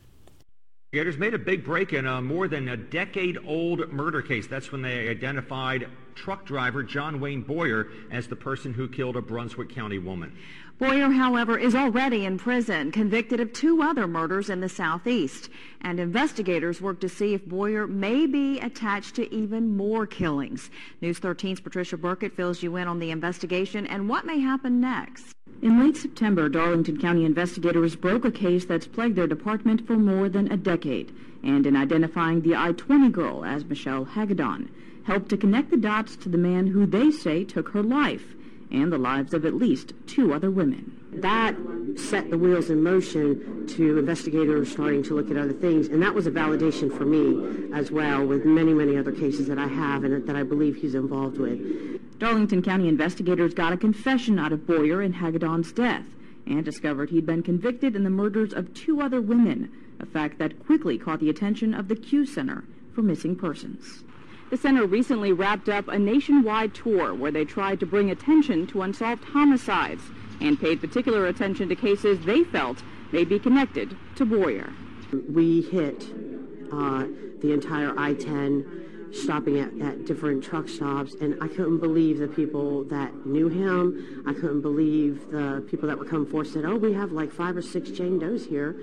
Investigators 0.97 1.21
made 1.21 1.35
a 1.35 1.39
big 1.39 1.63
break 1.63 1.93
in 1.93 2.07
a 2.07 2.23
more 2.23 2.49
than 2.49 2.71
a 2.71 2.77
decade 2.79 3.37
old 3.47 3.93
murder 3.93 4.23
case. 4.23 4.47
That's 4.47 4.73
when 4.73 4.81
they 4.81 5.11
identified 5.11 5.91
truck 6.15 6.47
driver 6.47 6.83
John 6.83 7.21
Wayne 7.21 7.43
Boyer 7.43 7.89
as 8.11 8.27
the 8.29 8.35
person 8.35 8.73
who 8.73 8.89
killed 8.89 9.15
a 9.15 9.21
Brunswick 9.21 9.69
County 9.69 9.99
woman. 9.99 10.35
Boyer, 10.79 11.11
however, 11.11 11.59
is 11.59 11.75
already 11.75 12.25
in 12.25 12.39
prison, 12.39 12.93
convicted 12.93 13.41
of 13.41 13.53
two 13.53 13.83
other 13.83 14.07
murders 14.07 14.49
in 14.49 14.63
the 14.63 14.71
southeast. 14.71 15.51
And 15.83 16.01
investigators 16.01 16.81
work 16.81 16.99
to 17.01 17.11
see 17.11 17.35
if 17.35 17.45
Boyer 17.45 17.87
may 17.87 18.25
be 18.25 18.59
attached 18.61 19.17
to 19.17 19.31
even 19.35 19.77
more 19.77 20.07
killings. 20.07 20.71
News 21.03 21.21
13's 21.21 21.61
Patricia 21.61 21.99
Burkett 21.99 22.35
fills 22.35 22.63
you 22.63 22.77
in 22.77 22.89
on 22.89 23.01
the 23.01 23.11
investigation 23.11 23.87
and 23.87 24.09
what 24.09 24.25
may 24.25 24.39
happen 24.39 24.81
next. 24.81 25.36
In 25.63 25.81
late 25.81 25.97
September, 25.97 26.51
Darlington 26.51 26.99
County 26.99 27.25
investigators 27.25 27.97
broke 27.97 28.27
a 28.27 28.31
case 28.31 28.67
that's 28.67 28.87
plagued 28.87 29.17
their 29.17 29.27
department 29.27 29.87
for 29.87 29.97
more 29.97 30.29
than 30.29 30.53
a 30.53 30.57
decade. 30.57 31.13
And 31.43 31.67
in 31.67 31.75
identifying 31.75 32.43
the 32.43 32.55
I-20 32.55 33.11
girl 33.11 33.45
as 33.45 33.65
Michelle 33.65 34.05
Hagedorn, 34.05 34.69
helped 35.05 35.31
to 35.31 35.37
connect 35.37 35.71
the 35.71 35.77
dots 35.77 36.15
to 36.17 36.29
the 36.29 36.37
man 36.37 36.67
who 36.69 36.85
they 36.85 37.11
say 37.11 37.45
took 37.45 37.71
her 37.71 37.83
life 37.83 38.35
and 38.71 38.93
the 38.93 38.99
lives 38.99 39.33
of 39.33 39.47
at 39.47 39.55
least 39.55 39.95
two 40.07 40.35
other 40.35 40.51
women. 40.51 41.01
That 41.17 41.57
set 41.97 42.31
the 42.31 42.39
wheels 42.39 42.69
in 42.69 42.83
motion 42.83 43.67
to 43.69 43.99
investigators 43.99 44.71
starting 44.71 45.03
to 45.05 45.15
look 45.15 45.31
at 45.31 45.37
other 45.37 45.53
things, 45.53 45.89
and 45.89 46.03
that 46.03 46.15
was 46.15 46.27
a 46.27 46.31
validation 46.31 46.95
for 46.95 47.05
me 47.05 47.73
as 47.75 47.91
well 47.91 48.25
with 48.25 48.45
many, 48.45 48.75
many 48.75 48.97
other 48.97 49.13
cases 49.13 49.47
that 49.49 49.59
I 49.59 49.67
have 49.67 50.05
and 50.05 50.27
that 50.27 50.37
I 50.37 50.43
believe 50.43 50.77
he's 50.77 50.95
involved 50.95 51.39
with. 51.39 52.19
Darlington 52.19 52.63
County 52.63 52.89
investigators 52.89 53.55
got 53.55 53.73
a 53.73 53.77
confession 53.77 54.39
out 54.39 54.53
of 54.53 54.67
Boyer 54.67 55.03
in 55.03 55.15
Hagedorn's 55.15 55.73
death 55.73 56.05
and 56.47 56.65
discovered 56.65 57.11
he'd 57.11 57.27
been 57.27 57.43
convicted 57.43 57.97
in 57.97 58.05
the 58.05 58.11
murders 58.11 58.53
of 58.53 58.73
two 58.73 59.01
other 59.01 59.21
women, 59.21 59.71
a 59.99 60.07
fact 60.07 60.39
that 60.39 60.65
quickly 60.65 60.99
caught 60.99 61.21
the 61.21 61.31
attention 61.31 61.75
of 61.75 61.89
the 61.89 61.97
CUE 61.97 62.27
Center 62.27 62.65
for 62.95 63.03
Missing 63.03 63.37
Persons. 63.37 64.05
The 64.49 64.57
center 64.57 64.87
recently 64.87 65.33
wrapped 65.33 65.69
up 65.69 65.89
a 65.89 65.99
nationwide 65.99 66.73
tour 66.73 67.13
where 67.15 67.33
they 67.33 67.45
tried 67.45 67.81
to 67.81 67.87
bring 67.87 68.11
attention 68.11 68.67
to 68.69 68.83
unsolved 68.83 69.25
homicides 69.25 70.03
and 70.41 70.61
paid 70.61 70.81
particular 70.81 71.27
attention 71.27 71.69
to 71.69 71.75
cases 71.75 72.25
they 72.25 72.45
felt 72.45 72.83
may 73.11 73.25
be 73.25 73.41
connected 73.41 73.97
to 74.15 74.25
Boyer. 74.25 74.73
We 75.13 75.63
hit 75.63 76.05
uh, 76.73 77.07
the 77.41 77.53
entire 77.53 77.99
I-10, 77.99 79.15
stopping 79.15 79.59
at, 79.59 79.73
at 79.81 80.05
different 80.05 80.45
truck 80.45 80.69
stops, 80.69 81.15
and 81.21 81.43
I 81.43 81.49
couldn't 81.49 81.79
believe 81.79 82.19
the 82.19 82.29
people 82.29 82.85
that 82.85 83.27
knew 83.27 83.49
him. 83.49 84.23
I 84.27 84.33
couldn't 84.33 84.61
believe 84.61 85.29
the 85.31 85.65
people 85.69 85.89
that 85.89 85.99
were 85.99 86.05
come 86.05 86.27
forward 86.27 86.49
said, 86.49 86.65
oh, 86.65 86.77
we 86.77 86.93
have 86.93 87.13
like 87.13 87.33
five 87.33 87.57
or 87.57 87.63
six 87.63 87.91
Jane 87.91 88.19
Does 88.19 88.45
here. 88.47 88.77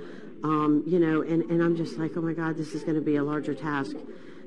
Um, 0.44 0.84
you 0.86 1.00
know, 1.00 1.22
and, 1.22 1.44
and 1.44 1.64
I'm 1.64 1.76
just 1.78 1.98
like, 1.98 2.18
oh 2.18 2.22
my 2.22 2.34
God, 2.34 2.58
this 2.58 2.74
is 2.74 2.84
going 2.84 2.96
to 2.96 3.02
be 3.02 3.16
a 3.16 3.24
larger 3.24 3.54
task 3.54 3.96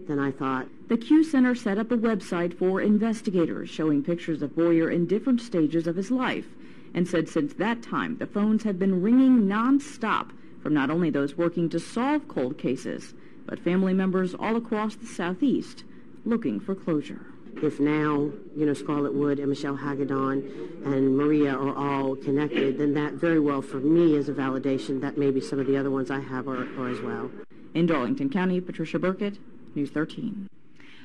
than 0.06 0.18
I 0.18 0.30
thought. 0.30 0.68
The 0.88 0.96
CUE 0.96 1.24
Center 1.24 1.54
set 1.54 1.78
up 1.78 1.90
a 1.90 1.96
website 1.96 2.56
for 2.58 2.80
investigators 2.80 3.68
showing 3.68 4.02
pictures 4.02 4.42
of 4.42 4.54
Boyer 4.54 4.90
in 4.90 5.06
different 5.06 5.40
stages 5.40 5.86
of 5.86 5.96
his 5.96 6.10
life 6.10 6.46
and 6.94 7.06
said 7.06 7.28
since 7.28 7.52
that 7.54 7.82
time 7.82 8.16
the 8.16 8.26
phones 8.26 8.62
have 8.62 8.78
been 8.78 9.02
ringing 9.02 9.42
nonstop 9.42 10.30
from 10.62 10.74
not 10.74 10.90
only 10.90 11.10
those 11.10 11.36
working 11.36 11.68
to 11.68 11.78
solve 11.78 12.26
cold 12.26 12.58
cases, 12.58 13.14
but 13.44 13.58
family 13.60 13.94
members 13.94 14.34
all 14.34 14.56
across 14.56 14.96
the 14.96 15.06
Southeast 15.06 15.84
looking 16.24 16.58
for 16.58 16.74
closure. 16.74 17.26
If 17.62 17.80
now, 17.80 18.30
you 18.54 18.66
know, 18.66 18.74
Scarlett 18.74 19.14
Wood 19.14 19.38
and 19.38 19.48
Michelle 19.48 19.76
Hagedorn 19.76 20.82
and 20.84 21.16
Maria 21.16 21.54
are 21.54 21.74
all 21.74 22.14
connected, 22.16 22.78
then 22.78 22.92
that 22.94 23.14
very 23.14 23.40
well 23.40 23.62
for 23.62 23.78
me 23.78 24.14
is 24.14 24.28
a 24.28 24.32
validation 24.32 25.00
that 25.00 25.16
maybe 25.16 25.40
some 25.40 25.58
of 25.58 25.66
the 25.66 25.76
other 25.76 25.90
ones 25.90 26.10
I 26.10 26.20
have 26.20 26.48
are, 26.48 26.66
are 26.78 26.88
as 26.88 27.00
well. 27.00 27.30
In 27.74 27.86
Darlington 27.86 28.28
County, 28.28 28.60
Patricia 28.60 28.98
Burkett, 28.98 29.38
News 29.76 29.90
13. 29.90 30.48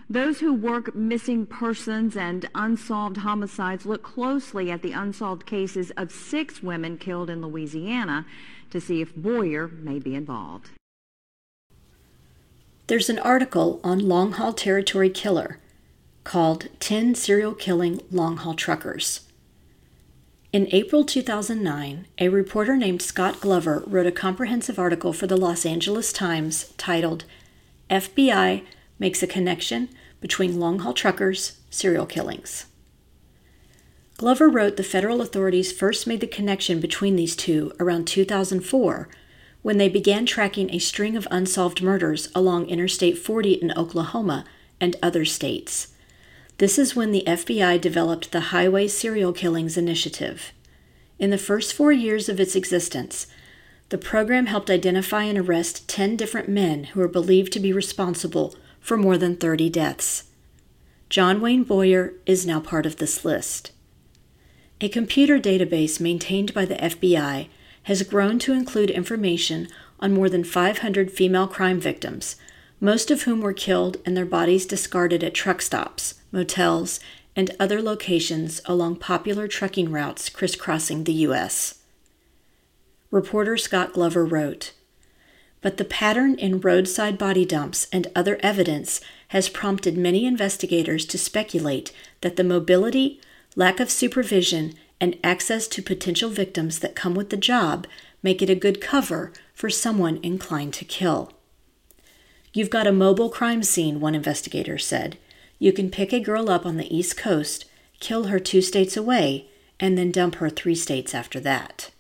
Those 0.10 0.40
who 0.40 0.54
work 0.54 0.96
missing 0.96 1.46
persons 1.46 2.18
and 2.18 2.50
unsolved 2.56 3.18
homicides 3.18 3.86
look 3.86 4.04
closely 4.04 4.72
at 4.72 4.82
the 4.82 4.92
unsolved 4.92 5.46
cases 5.46 5.92
of 5.92 6.12
six 6.12 6.62
women 6.64 6.98
killed 6.98 7.30
in 7.30 7.42
Louisiana 7.42 8.26
to 8.72 8.82
see 8.82 9.02
if 9.02 9.16
Boyer 9.16 9.68
may 9.68 10.00
be 10.00 10.16
involved. 10.16 10.72
There's 12.88 13.10
an 13.10 13.20
article 13.20 13.80
on 13.84 14.00
long 14.00 14.34
haul 14.34 14.52
territory 14.52 15.10
killer 15.10 15.60
called 16.24 16.68
10 16.80 17.16
Serial 17.16 17.54
Killing 17.54 18.02
Long 18.12 18.38
Haul 18.38 18.54
Truckers. 18.54 19.22
In 20.52 20.68
April 20.72 21.06
2009, 21.06 22.08
a 22.20 22.28
reporter 22.28 22.76
named 22.76 23.02
Scott 23.02 23.40
Glover 23.40 23.84
wrote 23.88 24.06
a 24.06 24.12
comprehensive 24.12 24.78
article 24.78 25.14
for 25.14 25.26
the 25.26 25.38
Los 25.38 25.66
Angeles 25.66 26.12
Times 26.12 26.74
titled 26.76 27.24
FBI 27.92 28.64
makes 28.98 29.22
a 29.22 29.28
connection 29.28 29.90
between 30.22 30.60
long 30.60 30.80
haul 30.80 30.94
truckers, 30.94 31.60
serial 31.70 32.06
killings. 32.06 32.68
Glover 34.18 34.48
wrote 34.48 34.78
the 34.78 34.84
federal 34.84 35.22
authorities 35.22 35.72
first 35.72 36.08
made 36.08 36.22
the 36.22 36.28
connection 36.28 36.80
between 36.80 37.16
these 37.16 37.36
two 37.36 37.74
around 37.80 38.06
2004 38.06 39.10
when 39.64 39.78
they 39.78 39.90
began 39.90 40.26
tracking 40.26 40.72
a 40.72 40.80
string 40.80 41.16
of 41.16 41.28
unsolved 41.30 41.82
murders 41.82 42.30
along 42.34 42.68
Interstate 42.68 43.18
40 43.18 43.54
in 43.54 43.72
Oklahoma 43.74 44.46
and 44.80 44.96
other 45.04 45.26
states. 45.26 45.94
This 46.58 46.78
is 46.78 46.96
when 46.96 47.12
the 47.12 47.24
FBI 47.26 47.82
developed 47.82 48.32
the 48.32 48.52
Highway 48.52 48.88
Serial 48.88 49.34
Killings 49.34 49.78
Initiative. 49.78 50.52
In 51.18 51.32
the 51.32 51.38
first 51.38 51.74
four 51.74 51.92
years 51.92 52.30
of 52.30 52.40
its 52.40 52.56
existence, 52.56 53.28
the 53.92 53.98
program 53.98 54.46
helped 54.46 54.70
identify 54.70 55.24
and 55.24 55.38
arrest 55.38 55.88
10 55.90 56.16
different 56.16 56.48
men 56.48 56.86
who 56.86 57.02
are 57.02 57.10
believed 57.10 57.52
to 57.52 57.60
be 57.60 57.74
responsible 57.74 58.56
for 58.80 58.96
more 58.96 59.18
than 59.18 59.36
30 59.36 59.70
deaths. 59.70 60.24
John 61.10 61.42
Wayne 61.42 61.66
Boyer 61.66 62.14
is 62.26 62.46
now 62.46 62.62
part 62.62 62.86
of 62.86 62.96
this 62.96 63.26
list. 63.26 63.74
A 64.80 64.88
computer 64.88 65.40
database 65.40 66.00
maintained 66.00 66.54
by 66.54 66.64
the 66.64 66.76
FBI 66.76 67.50
has 67.84 68.04
grown 68.04 68.40
to 68.40 68.54
include 68.54 68.90
information 68.90 69.68
on 70.00 70.14
more 70.14 70.30
than 70.30 70.46
500 70.46 71.12
female 71.12 71.48
crime 71.48 71.80
victims, 71.82 72.38
most 72.80 73.12
of 73.12 73.24
whom 73.24 73.42
were 73.42 73.52
killed 73.52 73.98
and 74.06 74.16
their 74.16 74.26
bodies 74.26 74.66
discarded 74.66 75.22
at 75.22 75.34
truck 75.34 75.62
stops, 75.62 76.14
motels, 76.32 77.02
and 77.36 77.54
other 77.60 77.82
locations 77.82 78.62
along 78.64 78.96
popular 78.96 79.50
trucking 79.50 79.92
routes 79.92 80.30
crisscrossing 80.30 81.04
the 81.04 81.14
U.S 81.28 81.81
reporter 83.12 83.58
Scott 83.58 83.94
Glover 83.94 84.26
wrote. 84.26 84.72
But 85.62 85.78
the 85.78 85.86
pattern 85.86 86.36
in 86.36 86.60
roadside 86.60 87.18
body 87.18 87.46
dumps 87.46 87.88
and 87.94 88.08
other 88.16 88.40
evidence 88.42 89.00
has 89.28 89.50
prompted 89.50 89.96
many 89.96 90.26
investigators 90.26 91.06
to 91.06 91.18
speculate 91.18 91.92
that 92.22 92.36
the 92.36 92.44
mobility, 92.44 93.22
lack 93.56 93.80
of 93.80 93.92
supervision, 93.92 94.74
and 95.00 95.18
access 95.24 95.68
to 95.68 95.82
potential 95.82 96.30
victims 96.30 96.80
that 96.80 96.96
come 96.96 97.14
with 97.14 97.30
the 97.30 97.38
job 97.38 97.86
make 98.24 98.42
it 98.42 98.50
a 98.50 98.56
good 98.56 98.82
cover 98.82 99.32
for 99.54 99.70
someone 99.70 100.20
inclined 100.24 100.74
to 100.74 100.86
kill. 100.86 101.34
You've 102.54 102.70
got 102.70 102.88
a 102.88 102.92
mobile 102.92 103.30
crime 103.30 103.64
scene, 103.64 104.00
one 104.00 104.16
investigator 104.16 104.78
said. 104.78 105.18
You 105.58 105.72
can 105.72 105.90
pick 105.90 106.12
a 106.12 106.20
girl 106.20 106.50
up 106.50 106.66
on 106.66 106.78
the 106.78 106.96
East 106.96 107.18
Coast, 107.18 107.66
kill 108.00 108.26
her 108.26 108.40
two 108.40 108.62
states 108.62 108.98
away, 108.98 109.48
and 109.80 109.98
then 109.98 110.12
dump 110.12 110.36
her 110.36 110.50
three 110.50 110.76
states 110.76 111.16
after 111.16 111.40
that. 111.40 111.92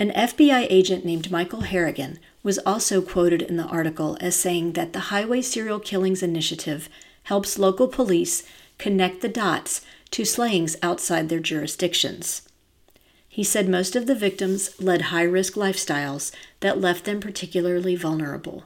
An 0.00 0.10
FBI 0.10 0.68
agent 0.70 1.04
named 1.04 1.28
Michael 1.32 1.62
Harrigan 1.62 2.20
was 2.44 2.60
also 2.60 3.02
quoted 3.02 3.42
in 3.42 3.56
the 3.56 3.64
article 3.64 4.16
as 4.20 4.36
saying 4.36 4.74
that 4.74 4.92
the 4.92 5.10
Highway 5.10 5.42
Serial 5.42 5.80
Killings 5.80 6.22
Initiative 6.22 6.88
helps 7.24 7.58
local 7.58 7.88
police 7.88 8.44
connect 8.78 9.22
the 9.22 9.28
dots 9.28 9.84
to 10.12 10.24
slayings 10.24 10.76
outside 10.84 11.28
their 11.28 11.40
jurisdictions. 11.40 12.42
He 13.28 13.42
said 13.42 13.68
most 13.68 13.96
of 13.96 14.06
the 14.06 14.14
victims 14.14 14.80
led 14.80 15.02
high 15.02 15.24
risk 15.24 15.54
lifestyles 15.54 16.30
that 16.60 16.80
left 16.80 17.04
them 17.04 17.18
particularly 17.18 17.96
vulnerable. 17.96 18.62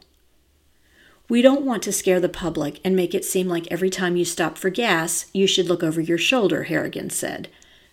We 1.31 1.41
don't 1.41 1.65
want 1.65 1.83
to 1.85 1.93
scare 1.93 2.21
the 2.21 2.29
public 2.29 2.79
and 2.85 2.95
make 2.95 3.15
it 3.15 3.25
seem 3.25 3.49
like 3.49 3.67
every 3.71 3.89
time 3.89 4.17
you 4.17 4.27
stop 4.27 4.59
for 4.59 4.69
gas, 4.69 5.31
you 5.33 5.47
should 5.47 5.67
look 5.67 5.83
over 5.83 6.01
your 6.01 6.19
shoulder, 6.19 6.65
Harrigan 6.65 7.09
said. 7.09 7.49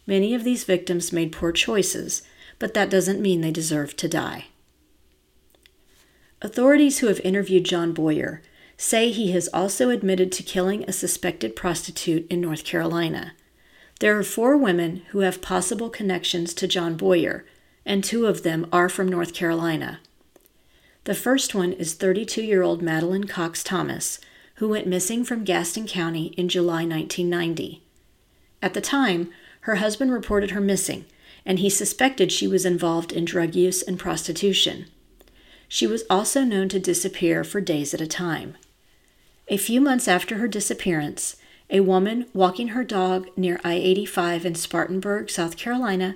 Many 0.06 0.36
of 0.36 0.44
these 0.44 0.66
victims 0.66 1.14
made 1.14 1.32
poor 1.32 1.54
choices 1.54 2.22
but 2.60 2.74
that 2.74 2.90
doesn't 2.90 3.22
mean 3.22 3.42
they 3.42 3.52
deserve 3.52 3.96
to 3.98 4.08
die. 4.08 4.46
Authorities 6.42 7.00
who 7.00 7.08
have 7.08 7.20
interviewed 7.22 7.66
John 7.66 7.94
Boyer 7.94 8.42
say 8.78 9.12
he 9.12 9.32
has 9.32 9.50
also 9.50 9.90
admitted 9.90 10.32
to 10.32 10.44
killing 10.44 10.84
a 10.84 10.94
suspected 10.94 11.56
prostitute 11.56 12.26
in 12.30 12.40
North 12.40 12.64
Carolina. 12.64 13.34
There 14.00 14.18
are 14.18 14.24
four 14.24 14.56
women 14.56 15.04
who 15.10 15.20
have 15.20 15.42
possible 15.42 15.90
connections 15.90 16.54
to 16.54 16.68
John 16.68 16.96
Boyer, 16.96 17.46
and 17.86 18.04
two 18.04 18.26
of 18.26 18.44
them 18.44 18.68
are 18.72 18.88
from 18.88 19.10
North 19.10 19.34
Carolina. 19.34 20.00
The 21.04 21.16
first 21.16 21.54
one 21.54 21.74
is 21.74 21.94
32 21.94 22.42
year 22.42 22.62
old 22.62 22.82
Madeline 22.82 23.26
Cox 23.26 23.64
Thomas, 23.64 24.20
who 24.56 24.70
went 24.70 24.88
missing 24.88 25.26
from 25.26 25.44
Gaston 25.44 25.88
County 25.88 26.28
in 26.38 26.48
July 26.48 26.86
1990. 26.86 27.84
At 28.62 28.74
the 28.74 28.82
time, 28.82 29.30
her 29.62 29.76
husband 29.76 30.14
reported 30.14 30.52
her 30.52 30.62
missing 30.62 31.06
and 31.50 31.58
he 31.58 31.70
suspected 31.70 32.32
she 32.32 32.48
was 32.48 32.64
involved 32.64 33.12
in 33.12 33.26
drug 33.26 33.56
use 33.56 33.82
and 33.82 33.98
prostitution. 33.98 34.86
She 35.68 35.88
was 35.88 36.04
also 36.08 36.44
known 36.44 36.70
to 36.70 36.80
disappear 36.80 37.44
for 37.44 37.60
days 37.60 37.92
at 37.92 38.00
a 38.00 38.08
time. 38.08 38.56
A 39.48 39.58
few 39.58 39.82
months 39.82 40.08
after 40.08 40.38
her 40.38 40.48
disappearance, 40.48 41.38
a 41.72 41.80
woman 41.80 42.28
walking 42.34 42.70
her 42.70 42.84
dog 42.84 43.30
near 43.36 43.60
I 43.64 43.74
85 43.74 44.46
in 44.46 44.54
Spartanburg, 44.54 45.32
South 45.32 45.58
Carolina, 45.58 46.16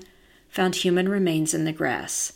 found 0.50 0.76
human 0.76 1.10
remains 1.10 1.56
in 1.56 1.66
the 1.66 1.72
grass. 1.72 2.34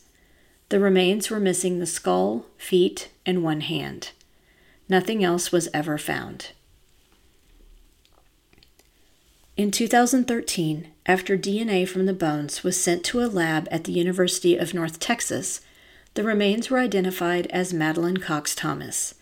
The 0.70 0.80
remains 0.80 1.30
were 1.30 1.40
missing 1.40 1.78
the 1.78 1.86
skull, 1.86 2.48
feet, 2.58 3.10
and 3.28 3.44
one 3.44 3.62
hand. 3.62 4.10
Nothing 4.90 5.24
else 5.24 5.52
was 5.52 5.70
ever 5.72 6.00
found. 6.00 6.50
In 9.56 9.70
2013, 9.70 10.88
after 11.08 11.38
DNA 11.38 11.88
from 11.88 12.06
the 12.06 12.14
bones 12.14 12.66
was 12.66 12.80
sent 12.80 13.04
to 13.06 13.24
a 13.24 13.28
lab 13.28 13.68
at 13.72 13.86
the 13.86 13.94
University 13.94 14.58
of 14.58 14.74
North 14.74 15.00
Texas, 15.00 15.62
the 16.16 16.24
remains 16.24 16.70
were 16.70 16.80
identified 16.80 17.48
as 17.48 17.74
Madeline 17.74 18.18
Cox 18.18 18.54
Thomas. 18.54 19.16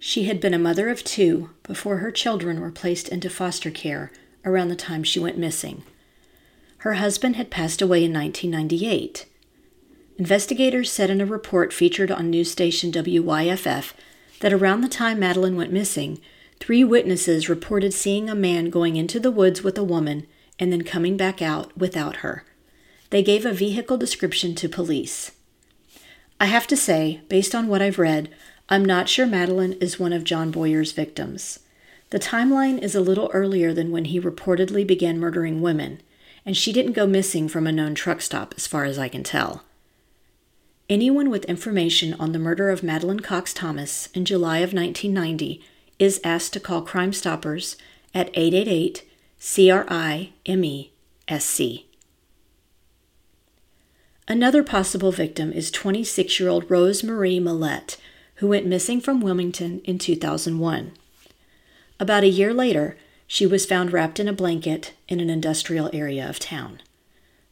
She 0.00 0.24
had 0.24 0.40
been 0.40 0.54
a 0.54 0.58
mother 0.58 0.88
of 0.88 1.04
two 1.04 1.50
before 1.62 1.98
her 1.98 2.10
children 2.10 2.60
were 2.60 2.72
placed 2.72 3.08
into 3.08 3.30
foster 3.30 3.70
care 3.70 4.10
around 4.44 4.68
the 4.68 4.76
time 4.76 5.04
she 5.04 5.20
went 5.20 5.38
missing. 5.38 5.84
Her 6.78 6.94
husband 6.94 7.36
had 7.36 7.50
passed 7.50 7.80
away 7.80 8.04
in 8.04 8.12
1998. 8.12 9.26
Investigators 10.18 10.90
said 10.90 11.10
in 11.10 11.20
a 11.20 11.26
report 11.26 11.72
featured 11.72 12.10
on 12.10 12.30
news 12.30 12.50
station 12.50 12.90
WYFF 12.90 13.92
that 14.40 14.52
around 14.52 14.80
the 14.80 14.88
time 14.88 15.20
Madeline 15.20 15.56
went 15.56 15.72
missing, 15.72 16.20
three 16.58 16.82
witnesses 16.82 17.48
reported 17.48 17.92
seeing 17.94 18.28
a 18.28 18.34
man 18.34 18.70
going 18.70 18.96
into 18.96 19.20
the 19.20 19.30
woods 19.30 19.62
with 19.62 19.78
a 19.78 19.84
woman 19.84 20.26
and 20.60 20.70
then 20.70 20.84
coming 20.84 21.16
back 21.16 21.42
out 21.42 21.76
without 21.76 22.16
her. 22.16 22.44
They 23.08 23.24
gave 23.24 23.44
a 23.44 23.52
vehicle 23.52 23.96
description 23.96 24.54
to 24.54 24.68
police. 24.68 25.32
I 26.38 26.46
have 26.46 26.68
to 26.68 26.76
say, 26.76 27.22
based 27.28 27.54
on 27.54 27.66
what 27.66 27.82
I've 27.82 27.98
read, 27.98 28.30
I'm 28.68 28.84
not 28.84 29.08
sure 29.08 29.26
Madeline 29.26 29.72
is 29.74 29.98
one 29.98 30.12
of 30.12 30.22
John 30.22 30.52
Boyer's 30.52 30.92
victims. 30.92 31.58
The 32.10 32.20
timeline 32.20 32.78
is 32.78 32.94
a 32.94 33.00
little 33.00 33.30
earlier 33.32 33.72
than 33.72 33.90
when 33.90 34.06
he 34.06 34.20
reportedly 34.20 34.86
began 34.86 35.18
murdering 35.18 35.60
women, 35.60 36.00
and 36.46 36.56
she 36.56 36.72
didn't 36.72 36.92
go 36.92 37.06
missing 37.06 37.48
from 37.48 37.66
a 37.66 37.72
known 37.72 37.94
truck 37.94 38.20
stop, 38.20 38.54
as 38.56 38.66
far 38.66 38.84
as 38.84 38.98
I 38.98 39.08
can 39.08 39.24
tell. 39.24 39.64
Anyone 40.88 41.30
with 41.30 41.44
information 41.44 42.14
on 42.14 42.32
the 42.32 42.38
murder 42.38 42.70
of 42.70 42.82
Madeline 42.82 43.20
Cox 43.20 43.54
Thomas 43.54 44.08
in 44.14 44.24
July 44.24 44.58
of 44.58 44.72
1990 44.72 45.62
is 45.98 46.20
asked 46.24 46.52
to 46.54 46.60
call 46.60 46.82
Crime 46.82 47.12
Stoppers 47.12 47.76
at 48.14 48.30
888 48.34 49.04
CRI 49.42 50.34
MESC. 50.44 51.84
Another 54.28 54.62
possible 54.62 55.12
victim 55.12 55.50
is 55.50 55.70
26 55.70 56.38
year 56.38 56.50
old 56.50 56.70
Rose 56.70 57.02
Marie 57.02 57.40
Millette, 57.40 57.96
who 58.34 58.48
went 58.48 58.66
missing 58.66 59.00
from 59.00 59.22
Wilmington 59.22 59.80
in 59.84 59.98
2001. 59.98 60.92
About 61.98 62.22
a 62.22 62.28
year 62.28 62.52
later, 62.52 62.98
she 63.26 63.46
was 63.46 63.64
found 63.64 63.94
wrapped 63.94 64.20
in 64.20 64.28
a 64.28 64.34
blanket 64.34 64.92
in 65.08 65.20
an 65.20 65.30
industrial 65.30 65.88
area 65.94 66.28
of 66.28 66.38
town. 66.38 66.82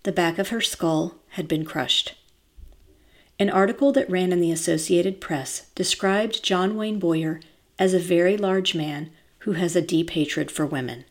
The 0.03 0.13
back 0.13 0.39
of 0.39 0.51
her 0.51 0.61
skull 0.61 1.15
had 1.31 1.49
been 1.49 1.65
crushed. 1.65 2.15
An 3.39 3.49
article 3.49 3.93
that 3.93 4.11
ran 4.11 4.31
in 4.31 4.43
the 4.43 4.53
Associated 4.53 5.23
Press 5.23 5.71
described 5.75 6.45
John 6.45 6.77
Wayne 6.77 6.99
Boyer 6.99 7.41
as 7.79 7.95
a 7.95 7.99
very 7.99 8.37
large 8.37 8.75
man 8.75 9.11
who 9.41 9.53
has 9.53 9.75
a 9.75 9.81
deep 9.81 10.11
hatred 10.11 10.51
for 10.51 10.67
women. 10.67 11.07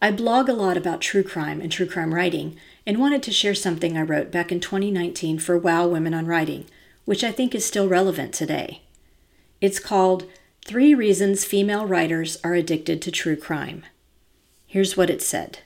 I 0.00 0.12
blog 0.12 0.48
a 0.48 0.52
lot 0.52 0.76
about 0.76 1.00
true 1.00 1.24
crime 1.24 1.60
and 1.60 1.72
true 1.72 1.86
crime 1.86 2.14
writing 2.14 2.56
and 2.86 2.98
wanted 2.98 3.24
to 3.24 3.32
share 3.32 3.56
something 3.56 3.98
I 3.98 4.02
wrote 4.02 4.30
back 4.30 4.52
in 4.52 4.60
2019 4.60 5.40
for 5.40 5.58
Wow 5.58 5.88
Women 5.88 6.14
on 6.14 6.26
Writing, 6.26 6.66
which 7.06 7.24
I 7.24 7.32
think 7.32 7.56
is 7.56 7.66
still 7.66 7.88
relevant 7.88 8.32
today. 8.32 8.82
It's 9.60 9.80
called 9.80 10.26
Three 10.64 10.94
Reasons 10.94 11.44
Female 11.44 11.86
Writers 11.86 12.38
Are 12.44 12.54
Addicted 12.54 13.02
to 13.02 13.10
True 13.10 13.34
Crime. 13.34 13.82
Here's 14.72 14.96
what 14.96 15.10
it 15.10 15.20
said. 15.20 15.58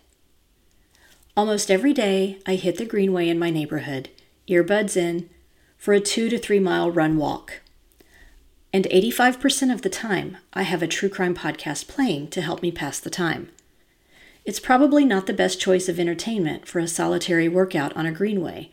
Almost 1.37 1.71
every 1.71 1.92
day, 1.92 2.40
I 2.45 2.57
hit 2.57 2.77
the 2.77 2.85
greenway 2.85 3.29
in 3.29 3.38
my 3.38 3.51
neighborhood, 3.51 4.09
earbuds 4.49 4.97
in, 4.97 5.31
for 5.79 5.95
a 5.95 6.01
two 6.01 6.29
to 6.29 6.37
three 6.37 6.59
mile 6.59 6.90
run 6.90 7.16
walk. 7.16 7.61
And 8.73 8.87
85% 8.87 9.73
of 9.73 9.83
the 9.83 9.88
time, 9.88 10.38
I 10.55 10.62
have 10.62 10.83
a 10.83 10.88
true 10.88 11.09
crime 11.09 11.37
podcast 11.37 11.87
playing 11.87 12.31
to 12.31 12.42
help 12.42 12.62
me 12.62 12.73
pass 12.73 12.99
the 12.99 13.09
time. 13.09 13.51
It's 14.45 14.59
probably 14.59 15.05
not 15.05 15.29
the 15.29 15.33
best 15.33 15.61
choice 15.61 15.88
of 15.88 16.01
entertainment 16.01 16.66
for 16.66 16.81
a 16.81 16.88
solitary 16.88 17.49
workout 17.49 17.97
on 17.97 18.07
a 18.07 18.11
greenway, 18.11 18.73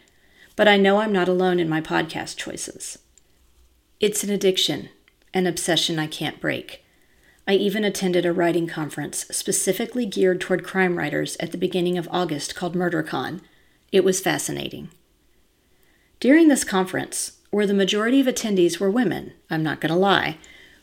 but 0.55 0.67
I 0.67 0.77
know 0.77 0.97
I'm 0.97 1.13
not 1.13 1.29
alone 1.29 1.59
in 1.59 1.69
my 1.69 1.79
podcast 1.79 2.37
choices. 2.37 2.97
It's 3.99 4.23
an 4.23 4.31
addiction, 4.31 4.89
an 5.31 5.45
obsession 5.45 5.99
I 5.99 6.07
can't 6.07 6.41
break. 6.41 6.82
I 7.45 7.55
even 7.55 7.83
attended 7.83 8.25
a 8.25 8.31
writing 8.31 8.67
conference 8.67 9.25
specifically 9.29 10.05
geared 10.05 10.39
toward 10.39 10.63
crime 10.63 10.97
writers 10.97 11.35
at 11.39 11.51
the 11.51 11.57
beginning 11.57 11.97
of 11.97 12.07
August 12.09 12.55
called 12.55 12.75
MurderCon. 12.75 13.41
It 13.91 14.05
was 14.05 14.21
fascinating. 14.21 14.89
During 16.21 16.47
this 16.47 16.63
conference, 16.63 17.39
where 17.51 17.67
the 17.67 17.73
majority 17.73 18.21
of 18.21 18.27
attendees 18.27 18.79
were 18.79 18.89
women, 18.89 19.33
I'm 19.49 19.61
not 19.61 19.81
going 19.81 19.91
to 19.91 19.99
lie, 19.99 20.37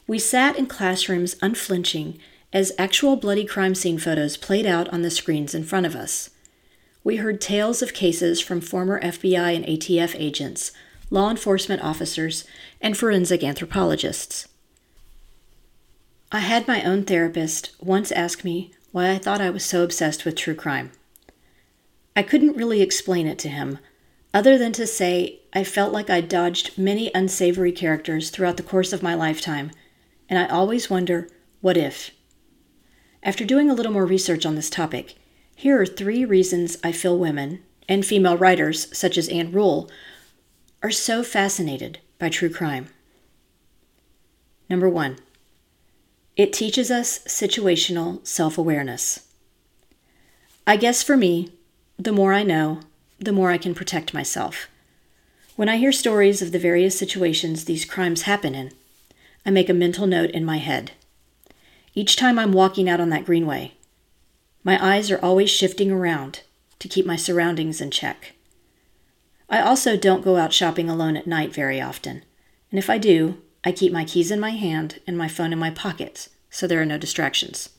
we 0.06 0.18
sat 0.18 0.56
in 0.56 0.66
classrooms 0.66 1.36
unflinching 1.40 2.18
as 2.52 2.72
actual 2.78 3.16
bloody 3.16 3.46
crime 3.46 3.74
scene 3.74 3.98
photos 3.98 4.36
played 4.36 4.66
out 4.66 4.88
on 4.90 5.02
the 5.02 5.10
screens 5.10 5.54
in 5.54 5.64
front 5.64 5.86
of 5.86 5.96
us. 5.96 6.30
We 7.02 7.16
heard 7.16 7.40
tales 7.40 7.80
of 7.80 7.94
cases 7.94 8.40
from 8.40 8.60
former 8.60 9.00
FBI 9.00 9.56
and 9.56 9.64
ATF 9.64 10.14
agents, 10.18 10.72
law 11.08 11.30
enforcement 11.30 11.82
officers, 11.82 12.44
and 12.80 12.96
forensic 12.96 13.42
anthropologists. 13.42 14.46
I 16.32 16.40
had 16.40 16.68
my 16.68 16.84
own 16.84 17.04
therapist 17.04 17.72
once 17.80 18.12
ask 18.12 18.44
me 18.44 18.72
why 18.92 19.10
I 19.10 19.18
thought 19.18 19.40
I 19.40 19.50
was 19.50 19.64
so 19.64 19.82
obsessed 19.82 20.24
with 20.24 20.36
true 20.36 20.54
crime. 20.54 20.92
I 22.14 22.22
couldn't 22.22 22.56
really 22.56 22.82
explain 22.82 23.26
it 23.26 23.38
to 23.40 23.48
him, 23.48 23.78
other 24.32 24.56
than 24.56 24.72
to 24.74 24.86
say 24.86 25.40
I 25.52 25.64
felt 25.64 25.92
like 25.92 26.08
I 26.08 26.20
dodged 26.20 26.78
many 26.78 27.10
unsavory 27.14 27.72
characters 27.72 28.30
throughout 28.30 28.58
the 28.58 28.62
course 28.62 28.92
of 28.92 29.02
my 29.02 29.14
lifetime, 29.14 29.72
and 30.28 30.38
I 30.38 30.46
always 30.46 30.88
wonder, 30.88 31.28
what 31.60 31.76
if? 31.76 32.12
After 33.24 33.44
doing 33.44 33.68
a 33.68 33.74
little 33.74 33.92
more 33.92 34.06
research 34.06 34.46
on 34.46 34.54
this 34.54 34.70
topic, 34.70 35.16
here 35.56 35.80
are 35.80 35.86
three 35.86 36.24
reasons 36.24 36.78
I 36.84 36.92
feel 36.92 37.18
women, 37.18 37.60
and 37.88 38.06
female 38.06 38.36
writers 38.36 38.96
such 38.96 39.18
as 39.18 39.28
Ann 39.28 39.50
Rule, 39.50 39.90
are 40.80 40.92
so 40.92 41.24
fascinated 41.24 41.98
by 42.20 42.28
true 42.28 42.50
crime. 42.50 42.86
Number 44.68 44.88
one, 44.88 45.18
it 46.40 46.54
teaches 46.54 46.90
us 46.90 47.18
situational 47.26 48.26
self 48.26 48.56
awareness. 48.56 49.26
I 50.66 50.78
guess 50.78 51.02
for 51.02 51.14
me, 51.14 51.50
the 51.98 52.12
more 52.12 52.32
I 52.32 52.44
know, 52.44 52.80
the 53.18 53.30
more 53.30 53.50
I 53.50 53.58
can 53.58 53.74
protect 53.74 54.14
myself. 54.14 54.66
When 55.54 55.68
I 55.68 55.76
hear 55.76 55.92
stories 55.92 56.40
of 56.40 56.52
the 56.52 56.58
various 56.58 56.98
situations 56.98 57.66
these 57.66 57.84
crimes 57.84 58.22
happen 58.22 58.54
in, 58.54 58.72
I 59.44 59.50
make 59.50 59.68
a 59.68 59.74
mental 59.74 60.06
note 60.06 60.30
in 60.30 60.46
my 60.46 60.56
head. 60.56 60.92
Each 61.94 62.16
time 62.16 62.38
I'm 62.38 62.52
walking 62.52 62.88
out 62.88 63.00
on 63.00 63.10
that 63.10 63.26
greenway, 63.26 63.74
my 64.64 64.82
eyes 64.82 65.10
are 65.10 65.22
always 65.22 65.50
shifting 65.50 65.90
around 65.90 66.40
to 66.78 66.88
keep 66.88 67.04
my 67.04 67.16
surroundings 67.16 67.82
in 67.82 67.90
check. 67.90 68.32
I 69.50 69.60
also 69.60 69.94
don't 69.94 70.24
go 70.24 70.38
out 70.38 70.54
shopping 70.54 70.88
alone 70.88 71.18
at 71.18 71.26
night 71.26 71.52
very 71.52 71.82
often, 71.82 72.24
and 72.70 72.78
if 72.78 72.88
I 72.88 72.96
do, 72.96 73.42
I 73.64 73.72
keep 73.72 73.92
my 73.92 74.04
keys 74.04 74.30
in 74.30 74.40
my 74.40 74.50
hand 74.50 75.00
and 75.06 75.16
my 75.16 75.28
phone 75.28 75.52
in 75.52 75.58
my 75.58 75.70
pockets 75.70 76.30
so 76.50 76.66
there 76.66 76.80
are 76.82 76.86
no 76.86 76.98
distractions. 76.98 77.70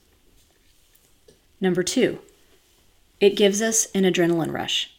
Number 1.60 1.84
two, 1.84 2.20
it 3.20 3.36
gives 3.36 3.62
us 3.62 3.88
an 3.94 4.04
adrenaline 4.04 4.52
rush. 4.52 4.96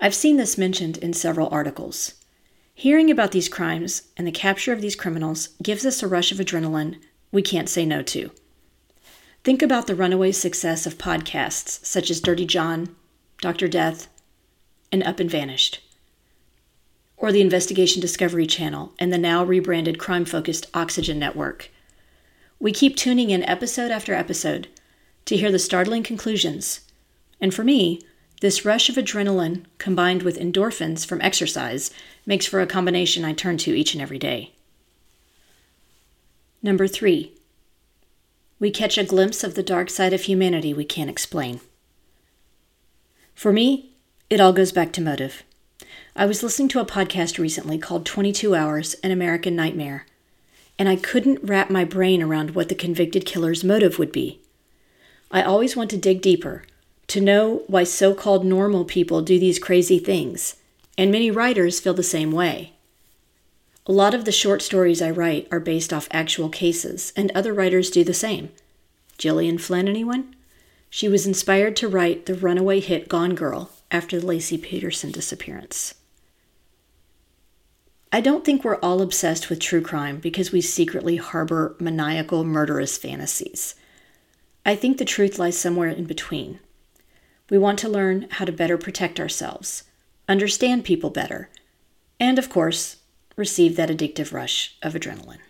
I've 0.00 0.14
seen 0.14 0.36
this 0.36 0.58
mentioned 0.58 0.96
in 0.98 1.12
several 1.12 1.48
articles. 1.50 2.14
Hearing 2.74 3.10
about 3.10 3.30
these 3.30 3.48
crimes 3.48 4.08
and 4.16 4.26
the 4.26 4.32
capture 4.32 4.72
of 4.72 4.80
these 4.80 4.96
criminals 4.96 5.50
gives 5.62 5.86
us 5.86 6.02
a 6.02 6.08
rush 6.08 6.32
of 6.32 6.38
adrenaline 6.38 6.98
we 7.30 7.42
can't 7.42 7.68
say 7.68 7.86
no 7.86 8.02
to. 8.02 8.32
Think 9.44 9.62
about 9.62 9.86
the 9.86 9.94
runaway 9.94 10.32
success 10.32 10.86
of 10.86 10.98
podcasts 10.98 11.84
such 11.84 12.10
as 12.10 12.20
Dirty 12.20 12.46
John, 12.46 12.96
Dr. 13.40 13.68
Death, 13.68 14.08
and 14.90 15.02
Up 15.02 15.20
and 15.20 15.30
Vanished, 15.30 15.80
or 17.24 17.32
the 17.32 17.40
Investigation 17.40 18.02
Discovery 18.02 18.46
Channel 18.46 18.92
and 18.98 19.10
the 19.10 19.16
now 19.16 19.42
rebranded 19.42 19.98
crime 19.98 20.26
focused 20.26 20.66
Oxygen 20.74 21.18
Network. 21.18 21.70
We 22.60 22.70
keep 22.70 22.96
tuning 22.96 23.30
in 23.30 23.42
episode 23.44 23.90
after 23.90 24.12
episode 24.12 24.68
to 25.24 25.34
hear 25.38 25.50
the 25.50 25.58
startling 25.58 26.02
conclusions. 26.02 26.82
And 27.40 27.54
for 27.54 27.64
me, 27.64 28.02
this 28.42 28.66
rush 28.66 28.90
of 28.90 28.96
adrenaline 28.96 29.64
combined 29.78 30.22
with 30.22 30.38
endorphins 30.38 31.06
from 31.06 31.22
exercise 31.22 31.90
makes 32.26 32.44
for 32.44 32.60
a 32.60 32.66
combination 32.66 33.24
I 33.24 33.32
turn 33.32 33.56
to 33.56 33.74
each 33.74 33.94
and 33.94 34.02
every 34.02 34.18
day. 34.18 34.52
Number 36.62 36.86
three, 36.86 37.32
we 38.60 38.70
catch 38.70 38.98
a 38.98 39.02
glimpse 39.02 39.42
of 39.42 39.54
the 39.54 39.62
dark 39.62 39.88
side 39.88 40.12
of 40.12 40.24
humanity 40.24 40.74
we 40.74 40.84
can't 40.84 41.08
explain. 41.08 41.62
For 43.34 43.50
me, 43.50 43.94
it 44.28 44.42
all 44.42 44.52
goes 44.52 44.72
back 44.72 44.92
to 44.92 45.00
motive. 45.00 45.42
I 46.16 46.26
was 46.26 46.44
listening 46.44 46.68
to 46.68 46.78
a 46.78 46.86
podcast 46.86 47.38
recently 47.38 47.76
called 47.76 48.06
22 48.06 48.54
Hours 48.54 48.94
An 49.02 49.10
American 49.10 49.56
Nightmare, 49.56 50.06
and 50.78 50.88
I 50.88 50.94
couldn't 50.94 51.42
wrap 51.42 51.70
my 51.70 51.84
brain 51.84 52.22
around 52.22 52.52
what 52.52 52.68
the 52.68 52.76
convicted 52.76 53.26
killer's 53.26 53.64
motive 53.64 53.98
would 53.98 54.12
be. 54.12 54.40
I 55.32 55.42
always 55.42 55.74
want 55.74 55.90
to 55.90 55.96
dig 55.96 56.22
deeper, 56.22 56.62
to 57.08 57.20
know 57.20 57.64
why 57.66 57.82
so 57.82 58.14
called 58.14 58.44
normal 58.44 58.84
people 58.84 59.22
do 59.22 59.40
these 59.40 59.58
crazy 59.58 59.98
things, 59.98 60.54
and 60.96 61.10
many 61.10 61.32
writers 61.32 61.80
feel 61.80 61.94
the 61.94 62.04
same 62.04 62.30
way. 62.30 62.74
A 63.84 63.92
lot 63.92 64.14
of 64.14 64.24
the 64.24 64.30
short 64.30 64.62
stories 64.62 65.02
I 65.02 65.10
write 65.10 65.48
are 65.50 65.58
based 65.58 65.92
off 65.92 66.06
actual 66.12 66.48
cases, 66.48 67.12
and 67.16 67.32
other 67.32 67.52
writers 67.52 67.90
do 67.90 68.04
the 68.04 68.14
same. 68.14 68.50
Gillian 69.18 69.58
Flynn, 69.58 69.88
anyone? 69.88 70.36
She 70.88 71.08
was 71.08 71.26
inspired 71.26 71.74
to 71.74 71.88
write 71.88 72.26
the 72.26 72.36
runaway 72.36 72.78
hit 72.78 73.08
Gone 73.08 73.34
Girl 73.34 73.72
after 73.90 74.20
the 74.20 74.26
Laci 74.28 74.62
Peterson 74.62 75.10
disappearance. 75.10 75.94
I 78.14 78.20
don't 78.20 78.44
think 78.44 78.62
we're 78.62 78.76
all 78.76 79.02
obsessed 79.02 79.50
with 79.50 79.58
true 79.58 79.82
crime 79.82 80.18
because 80.18 80.52
we 80.52 80.60
secretly 80.60 81.16
harbor 81.16 81.74
maniacal, 81.80 82.44
murderous 82.44 82.96
fantasies. 82.96 83.74
I 84.64 84.76
think 84.76 84.98
the 84.98 85.04
truth 85.04 85.36
lies 85.36 85.58
somewhere 85.58 85.88
in 85.88 86.04
between. 86.04 86.60
We 87.50 87.58
want 87.58 87.76
to 87.80 87.88
learn 87.88 88.28
how 88.30 88.44
to 88.44 88.52
better 88.52 88.78
protect 88.78 89.18
ourselves, 89.18 89.82
understand 90.28 90.84
people 90.84 91.10
better, 91.10 91.50
and 92.20 92.38
of 92.38 92.48
course, 92.48 92.98
receive 93.34 93.74
that 93.74 93.90
addictive 93.90 94.32
rush 94.32 94.76
of 94.80 94.94
adrenaline. 94.94 95.40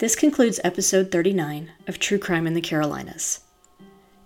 This 0.00 0.14
concludes 0.14 0.60
episode 0.62 1.10
39 1.10 1.72
of 1.88 1.98
True 1.98 2.18
Crime 2.18 2.46
in 2.46 2.52
the 2.52 2.60
Carolinas. 2.60 3.40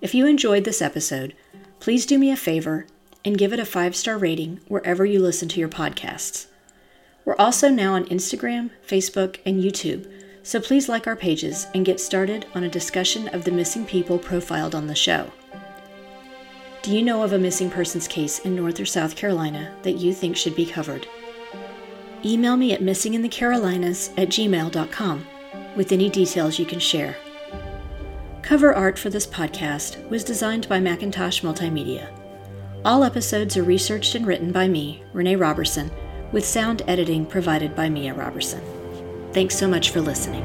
If 0.00 0.12
you 0.12 0.26
enjoyed 0.26 0.64
this 0.64 0.82
episode, 0.82 1.36
please 1.78 2.04
do 2.04 2.18
me 2.18 2.32
a 2.32 2.36
favor 2.36 2.88
and 3.24 3.38
give 3.38 3.52
it 3.52 3.60
a 3.60 3.64
five 3.64 3.94
star 3.94 4.18
rating 4.18 4.60
wherever 4.68 5.04
you 5.04 5.20
listen 5.20 5.48
to 5.48 5.60
your 5.60 5.68
podcasts. 5.68 6.46
We're 7.24 7.36
also 7.36 7.68
now 7.68 7.94
on 7.94 8.06
Instagram, 8.06 8.70
Facebook, 8.86 9.38
and 9.44 9.62
YouTube, 9.62 10.10
so 10.42 10.60
please 10.60 10.88
like 10.88 11.06
our 11.06 11.16
pages 11.16 11.66
and 11.74 11.84
get 11.84 12.00
started 12.00 12.46
on 12.54 12.64
a 12.64 12.70
discussion 12.70 13.28
of 13.28 13.44
the 13.44 13.50
missing 13.50 13.84
people 13.84 14.18
profiled 14.18 14.74
on 14.74 14.86
the 14.86 14.94
show. 14.94 15.30
Do 16.80 16.96
you 16.96 17.02
know 17.02 17.22
of 17.22 17.34
a 17.34 17.38
missing 17.38 17.68
persons 17.68 18.08
case 18.08 18.38
in 18.38 18.56
North 18.56 18.80
or 18.80 18.86
South 18.86 19.14
Carolina 19.14 19.74
that 19.82 19.98
you 19.98 20.14
think 20.14 20.36
should 20.36 20.56
be 20.56 20.64
covered? 20.64 21.06
Email 22.24 22.56
me 22.56 22.72
at 22.72 22.80
missinginthecarolinas 22.80 24.10
at 24.16 24.28
gmail.com 24.28 25.26
with 25.76 25.92
any 25.92 26.08
details 26.08 26.58
you 26.58 26.64
can 26.64 26.78
share. 26.78 27.16
Cover 28.42 28.72
art 28.74 28.98
for 28.98 29.10
this 29.10 29.26
podcast 29.26 30.08
was 30.08 30.24
designed 30.24 30.68
by 30.68 30.80
Macintosh 30.80 31.42
Multimedia. 31.42 32.17
All 32.84 33.04
episodes 33.04 33.56
are 33.56 33.64
researched 33.64 34.14
and 34.14 34.26
written 34.26 34.52
by 34.52 34.68
me, 34.68 35.02
Renee 35.12 35.36
Robertson 35.36 35.90
with 36.32 36.44
sound 36.44 36.82
editing 36.86 37.24
provided 37.24 37.74
by 37.74 37.88
Mia 37.88 38.14
Robertson. 38.14 38.62
Thanks 39.32 39.56
so 39.56 39.68
much 39.68 39.90
for 39.90 40.00
listening. 40.00 40.44